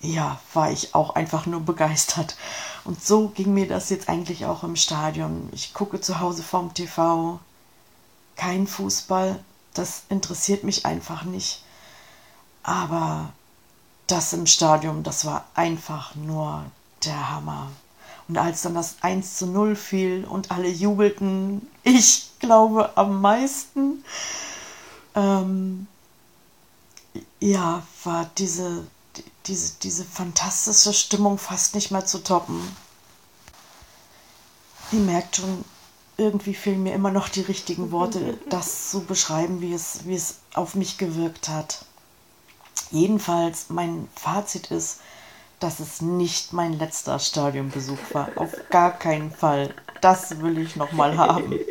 ja, 0.00 0.40
war 0.54 0.70
ich 0.70 0.94
auch 0.94 1.10
einfach 1.10 1.44
nur 1.44 1.60
begeistert. 1.60 2.36
Und 2.84 3.04
so 3.04 3.28
ging 3.28 3.52
mir 3.52 3.68
das 3.68 3.90
jetzt 3.90 4.08
eigentlich 4.08 4.46
auch 4.46 4.62
im 4.62 4.76
Stadion. 4.76 5.50
Ich 5.52 5.74
gucke 5.74 6.00
zu 6.00 6.20
Hause 6.20 6.42
vorm 6.42 6.72
TV, 6.72 7.40
kein 8.36 8.66
Fußball, 8.66 9.38
das 9.74 10.04
interessiert 10.08 10.64
mich 10.64 10.86
einfach 10.86 11.24
nicht. 11.24 11.62
Aber 12.66 13.32
das 14.08 14.32
im 14.32 14.44
Stadion, 14.44 15.04
das 15.04 15.24
war 15.24 15.44
einfach 15.54 16.16
nur 16.16 16.64
der 17.04 17.30
Hammer. 17.30 17.70
Und 18.26 18.36
als 18.38 18.62
dann 18.62 18.74
das 18.74 18.96
1 19.02 19.36
zu 19.36 19.46
0 19.46 19.76
fiel 19.76 20.24
und 20.24 20.50
alle 20.50 20.68
jubelten, 20.68 21.64
ich 21.84 22.28
glaube 22.40 22.90
am 22.96 23.20
meisten, 23.20 24.02
ähm, 25.14 25.86
ja, 27.38 27.84
war 28.02 28.28
diese, 28.36 28.84
diese, 29.46 29.74
diese 29.84 30.04
fantastische 30.04 30.92
Stimmung 30.92 31.38
fast 31.38 31.76
nicht 31.76 31.92
mehr 31.92 32.04
zu 32.04 32.18
toppen. 32.18 32.76
Ihr 34.90 35.00
merkt 35.00 35.36
schon, 35.36 35.64
irgendwie 36.16 36.54
fehlen 36.54 36.82
mir 36.82 36.94
immer 36.94 37.12
noch 37.12 37.28
die 37.28 37.42
richtigen 37.42 37.92
Worte, 37.92 38.38
das 38.50 38.90
zu 38.90 39.04
beschreiben, 39.04 39.60
wie 39.60 39.72
es, 39.72 40.00
wie 40.04 40.16
es 40.16 40.38
auf 40.52 40.74
mich 40.74 40.98
gewirkt 40.98 41.48
hat. 41.48 41.84
Jedenfalls, 42.90 43.70
mein 43.70 44.08
Fazit 44.14 44.70
ist, 44.70 45.00
dass 45.60 45.80
es 45.80 46.00
nicht 46.02 46.52
mein 46.52 46.78
letzter 46.78 47.18
Stadionbesuch 47.18 47.98
war. 48.12 48.30
Auf 48.36 48.52
gar 48.70 48.92
keinen 48.92 49.30
Fall. 49.30 49.74
Das 50.00 50.40
will 50.40 50.58
ich 50.58 50.76
nochmal 50.76 51.16
haben. 51.16 51.58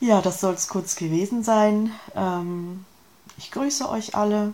Ja, 0.00 0.22
das 0.22 0.40
soll 0.40 0.54
es 0.54 0.68
kurz 0.68 0.94
gewesen 0.94 1.42
sein. 1.42 1.92
Ähm, 2.14 2.84
ich 3.36 3.50
grüße 3.50 3.88
euch 3.88 4.14
alle. 4.14 4.52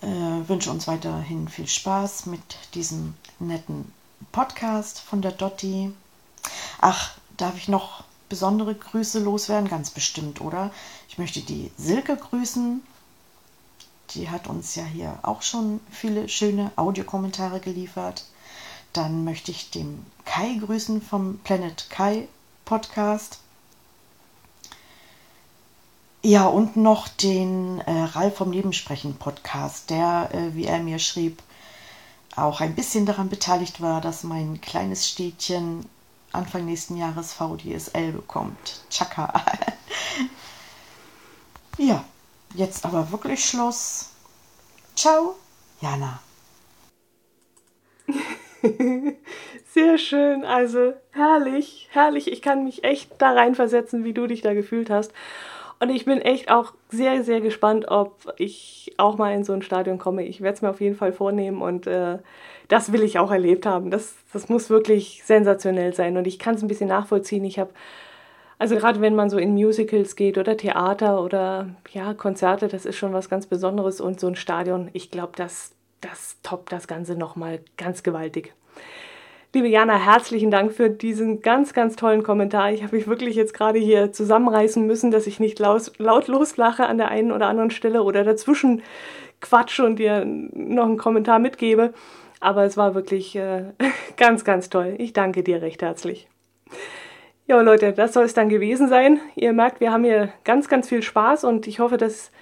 Äh, 0.00 0.48
wünsche 0.48 0.70
uns 0.70 0.86
weiterhin 0.86 1.48
viel 1.48 1.68
Spaß 1.68 2.24
mit 2.26 2.40
diesem 2.72 3.14
netten 3.38 3.92
Podcast 4.32 5.00
von 5.00 5.20
der 5.20 5.32
Dotti. 5.32 5.92
Ach, 6.80 7.12
darf 7.36 7.56
ich 7.56 7.68
noch 7.68 8.03
besondere 8.28 8.74
Grüße 8.74 9.20
loswerden? 9.20 9.68
Ganz 9.68 9.90
bestimmt, 9.90 10.40
oder? 10.40 10.70
Ich 11.08 11.18
möchte 11.18 11.40
die 11.40 11.70
Silke 11.76 12.16
grüßen. 12.16 12.82
Die 14.10 14.30
hat 14.30 14.46
uns 14.46 14.74
ja 14.74 14.84
hier 14.84 15.18
auch 15.22 15.42
schon 15.42 15.80
viele 15.90 16.28
schöne 16.28 16.70
Audiokommentare 16.76 17.60
geliefert. 17.60 18.24
Dann 18.92 19.24
möchte 19.24 19.50
ich 19.50 19.70
dem 19.70 20.04
Kai 20.24 20.54
grüßen 20.60 21.02
vom 21.02 21.38
Planet 21.38 21.90
Kai 21.90 22.28
Podcast. 22.64 23.40
Ja, 26.22 26.46
und 26.46 26.76
noch 26.76 27.08
den 27.08 27.80
äh, 27.80 27.90
Ralf 27.90 28.36
vom 28.36 28.50
Nebensprechen 28.50 29.16
Podcast, 29.16 29.90
der, 29.90 30.30
äh, 30.32 30.54
wie 30.54 30.64
er 30.64 30.78
mir 30.78 30.98
schrieb, 30.98 31.42
auch 32.34 32.60
ein 32.60 32.74
bisschen 32.74 33.04
daran 33.04 33.28
beteiligt 33.28 33.80
war, 33.80 34.00
dass 34.00 34.24
mein 34.24 34.60
kleines 34.60 35.08
Städtchen 35.08 35.84
Anfang 36.34 36.64
nächsten 36.64 36.96
Jahres 36.96 37.32
VDSL 37.32 38.12
bekommt. 38.12 38.82
Chaka. 38.90 39.32
ja, 41.78 42.04
jetzt 42.54 42.84
aber 42.84 43.10
wirklich 43.10 43.44
Schluss. 43.44 44.10
Ciao, 44.94 45.36
Jana. 45.80 46.20
Sehr 49.66 49.98
schön, 49.98 50.44
also 50.44 50.94
herrlich, 51.10 51.88
herrlich. 51.90 52.30
Ich 52.30 52.42
kann 52.42 52.64
mich 52.64 52.84
echt 52.84 53.10
da 53.18 53.32
reinversetzen, 53.32 54.04
wie 54.04 54.12
du 54.12 54.26
dich 54.26 54.40
da 54.40 54.54
gefühlt 54.54 54.90
hast. 54.90 55.12
Und 55.84 55.90
ich 55.90 56.06
bin 56.06 56.22
echt 56.22 56.50
auch 56.50 56.72
sehr, 56.88 57.22
sehr 57.24 57.42
gespannt, 57.42 57.88
ob 57.88 58.32
ich 58.38 58.94
auch 58.96 59.18
mal 59.18 59.34
in 59.34 59.44
so 59.44 59.52
ein 59.52 59.60
Stadion 59.60 59.98
komme. 59.98 60.24
Ich 60.24 60.40
werde 60.40 60.54
es 60.54 60.62
mir 60.62 60.70
auf 60.70 60.80
jeden 60.80 60.96
Fall 60.96 61.12
vornehmen 61.12 61.60
und 61.60 61.86
äh, 61.86 62.20
das 62.68 62.90
will 62.90 63.02
ich 63.02 63.18
auch 63.18 63.30
erlebt 63.30 63.66
haben. 63.66 63.90
Das, 63.90 64.14
das 64.32 64.48
muss 64.48 64.70
wirklich 64.70 65.20
sensationell 65.26 65.92
sein 65.92 66.16
und 66.16 66.26
ich 66.26 66.38
kann 66.38 66.54
es 66.54 66.62
ein 66.62 66.68
bisschen 66.68 66.88
nachvollziehen. 66.88 67.44
Ich 67.44 67.58
habe, 67.58 67.70
also 68.58 68.76
gerade 68.76 69.02
wenn 69.02 69.14
man 69.14 69.28
so 69.28 69.36
in 69.36 69.52
Musicals 69.52 70.16
geht 70.16 70.38
oder 70.38 70.56
Theater 70.56 71.22
oder 71.22 71.68
ja, 71.92 72.14
Konzerte, 72.14 72.68
das 72.68 72.86
ist 72.86 72.96
schon 72.96 73.12
was 73.12 73.28
ganz 73.28 73.44
Besonderes 73.44 74.00
und 74.00 74.18
so 74.18 74.26
ein 74.26 74.36
Stadion, 74.36 74.88
ich 74.94 75.10
glaube, 75.10 75.34
das, 75.36 75.72
das 76.00 76.38
toppt 76.42 76.72
das 76.72 76.88
Ganze 76.88 77.14
nochmal 77.14 77.60
ganz 77.76 78.02
gewaltig. 78.02 78.54
Liebe 79.54 79.68
Jana, 79.68 79.96
herzlichen 79.96 80.50
Dank 80.50 80.72
für 80.72 80.90
diesen 80.90 81.40
ganz, 81.40 81.74
ganz 81.74 81.94
tollen 81.94 82.24
Kommentar. 82.24 82.72
Ich 82.72 82.82
habe 82.82 82.96
mich 82.96 83.06
wirklich 83.06 83.36
jetzt 83.36 83.54
gerade 83.54 83.78
hier 83.78 84.10
zusammenreißen 84.10 84.84
müssen, 84.84 85.12
dass 85.12 85.28
ich 85.28 85.38
nicht 85.38 85.60
laut, 85.60 85.92
laut 85.98 86.26
loslache 86.26 86.86
an 86.86 86.98
der 86.98 87.06
einen 87.06 87.30
oder 87.30 87.46
anderen 87.46 87.70
Stelle 87.70 88.02
oder 88.02 88.24
dazwischen 88.24 88.82
quatsche 89.40 89.84
und 89.84 90.00
dir 90.00 90.24
noch 90.24 90.86
einen 90.86 90.96
Kommentar 90.96 91.38
mitgebe. 91.38 91.94
Aber 92.40 92.64
es 92.64 92.76
war 92.76 92.96
wirklich 92.96 93.36
äh, 93.36 93.66
ganz, 94.16 94.44
ganz 94.44 94.70
toll. 94.70 94.96
Ich 94.98 95.12
danke 95.12 95.44
dir 95.44 95.62
recht 95.62 95.82
herzlich. 95.82 96.26
Ja, 97.46 97.60
Leute, 97.60 97.92
das 97.92 98.12
soll 98.12 98.24
es 98.24 98.34
dann 98.34 98.48
gewesen 98.48 98.88
sein. 98.88 99.20
Ihr 99.36 99.52
merkt, 99.52 99.78
wir 99.78 99.92
haben 99.92 100.02
hier 100.02 100.32
ganz, 100.42 100.66
ganz 100.66 100.88
viel 100.88 101.02
Spaß 101.04 101.44
und 101.44 101.68
ich 101.68 101.78
hoffe, 101.78 101.96
dass 101.96 102.32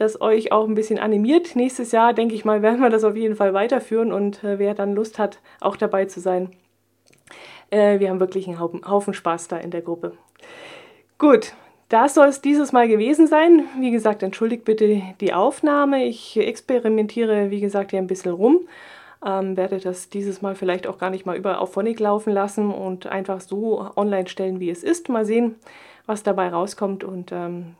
das 0.00 0.20
euch 0.20 0.50
auch 0.50 0.66
ein 0.66 0.74
bisschen 0.74 0.98
animiert. 0.98 1.54
Nächstes 1.54 1.92
Jahr, 1.92 2.12
denke 2.12 2.34
ich 2.34 2.44
mal, 2.44 2.62
werden 2.62 2.80
wir 2.80 2.90
das 2.90 3.04
auf 3.04 3.16
jeden 3.16 3.36
Fall 3.36 3.54
weiterführen 3.54 4.12
und 4.12 4.42
äh, 4.42 4.58
wer 4.58 4.74
dann 4.74 4.94
Lust 4.94 5.18
hat, 5.18 5.38
auch 5.60 5.76
dabei 5.76 6.06
zu 6.06 6.20
sein. 6.20 6.50
Äh, 7.70 8.00
wir 8.00 8.10
haben 8.10 8.20
wirklich 8.20 8.48
einen 8.48 8.58
Haufen, 8.58 8.88
Haufen 8.88 9.14
Spaß 9.14 9.48
da 9.48 9.58
in 9.58 9.70
der 9.70 9.82
Gruppe. 9.82 10.12
Gut, 11.18 11.52
das 11.88 12.14
soll 12.14 12.28
es 12.28 12.40
dieses 12.40 12.72
Mal 12.72 12.88
gewesen 12.88 13.26
sein. 13.26 13.64
Wie 13.78 13.90
gesagt, 13.90 14.22
entschuldigt 14.22 14.64
bitte 14.64 15.02
die 15.20 15.32
Aufnahme. 15.32 16.04
Ich 16.04 16.36
experimentiere, 16.36 17.50
wie 17.50 17.60
gesagt, 17.60 17.90
hier 17.90 18.00
ein 18.00 18.06
bisschen 18.06 18.32
rum 18.32 18.66
ähm, 19.24 19.56
werde 19.56 19.78
das 19.78 20.08
dieses 20.08 20.42
Mal 20.42 20.54
vielleicht 20.54 20.86
auch 20.86 20.98
gar 20.98 21.10
nicht 21.10 21.26
mal 21.26 21.36
über 21.36 21.60
auf 21.60 21.72
Phonic 21.72 22.00
laufen 22.00 22.32
lassen 22.32 22.70
und 22.70 23.06
einfach 23.06 23.40
so 23.40 23.90
online 23.96 24.28
stellen, 24.28 24.60
wie 24.60 24.70
es 24.70 24.82
ist. 24.82 25.08
Mal 25.08 25.24
sehen, 25.24 25.56
was 26.06 26.22
dabei 26.22 26.48
rauskommt. 26.48 27.04
Und 27.04 27.30
ähm, 27.32 27.74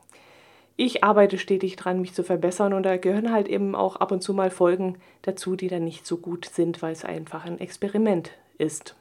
ich 0.77 1.03
arbeite 1.03 1.37
stetig 1.37 1.75
dran, 1.75 2.01
mich 2.01 2.13
zu 2.13 2.23
verbessern. 2.23 2.73
Und 2.73 2.83
da 2.83 2.97
gehören 2.97 3.31
halt 3.31 3.47
eben 3.47 3.75
auch 3.75 3.97
ab 3.97 4.11
und 4.11 4.21
zu 4.21 4.33
mal 4.33 4.49
Folgen 4.49 4.97
dazu, 5.21 5.55
die 5.55 5.67
dann 5.67 5.83
nicht 5.83 6.05
so 6.05 6.17
gut 6.17 6.45
sind, 6.45 6.81
weil 6.81 6.93
es 6.93 7.05
einfach 7.05 7.45
ein 7.45 7.59
Experiment 7.59 8.31
ist. 8.57 8.95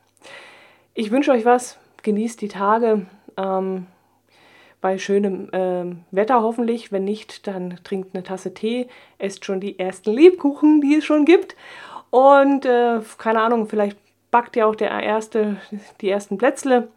Ich 0.94 1.10
wünsche 1.10 1.32
euch 1.32 1.44
was. 1.44 1.78
Genießt 2.02 2.40
die 2.40 2.48
Tage. 2.48 3.06
Ähm, 3.36 3.86
bei 4.80 4.98
schönem 4.98 5.50
äh, 5.52 5.94
Wetter 6.10 6.42
hoffentlich. 6.42 6.92
Wenn 6.92 7.04
nicht, 7.04 7.46
dann 7.46 7.78
trinkt 7.84 8.14
eine 8.14 8.24
Tasse 8.24 8.54
Tee, 8.54 8.88
esst 9.18 9.44
schon 9.44 9.60
die 9.60 9.78
ersten 9.78 10.12
Lebkuchen, 10.12 10.80
die 10.80 10.96
es 10.96 11.04
schon 11.04 11.24
gibt. 11.24 11.56
Und 12.10 12.64
äh, 12.64 13.00
keine 13.18 13.42
Ahnung, 13.42 13.68
vielleicht 13.68 13.98
backt 14.30 14.56
ja 14.56 14.66
auch 14.66 14.74
der 14.74 14.90
erste, 14.90 15.56
die 16.00 16.08
ersten 16.08 16.38
Plätzle. 16.38 16.88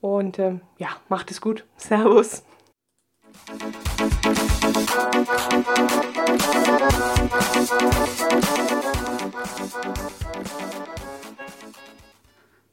Und 0.00 0.38
äh, 0.38 0.58
ja, 0.78 0.88
macht 1.08 1.30
es 1.30 1.40
gut. 1.40 1.64
Servus. 1.76 2.44
Musik 4.94 5.34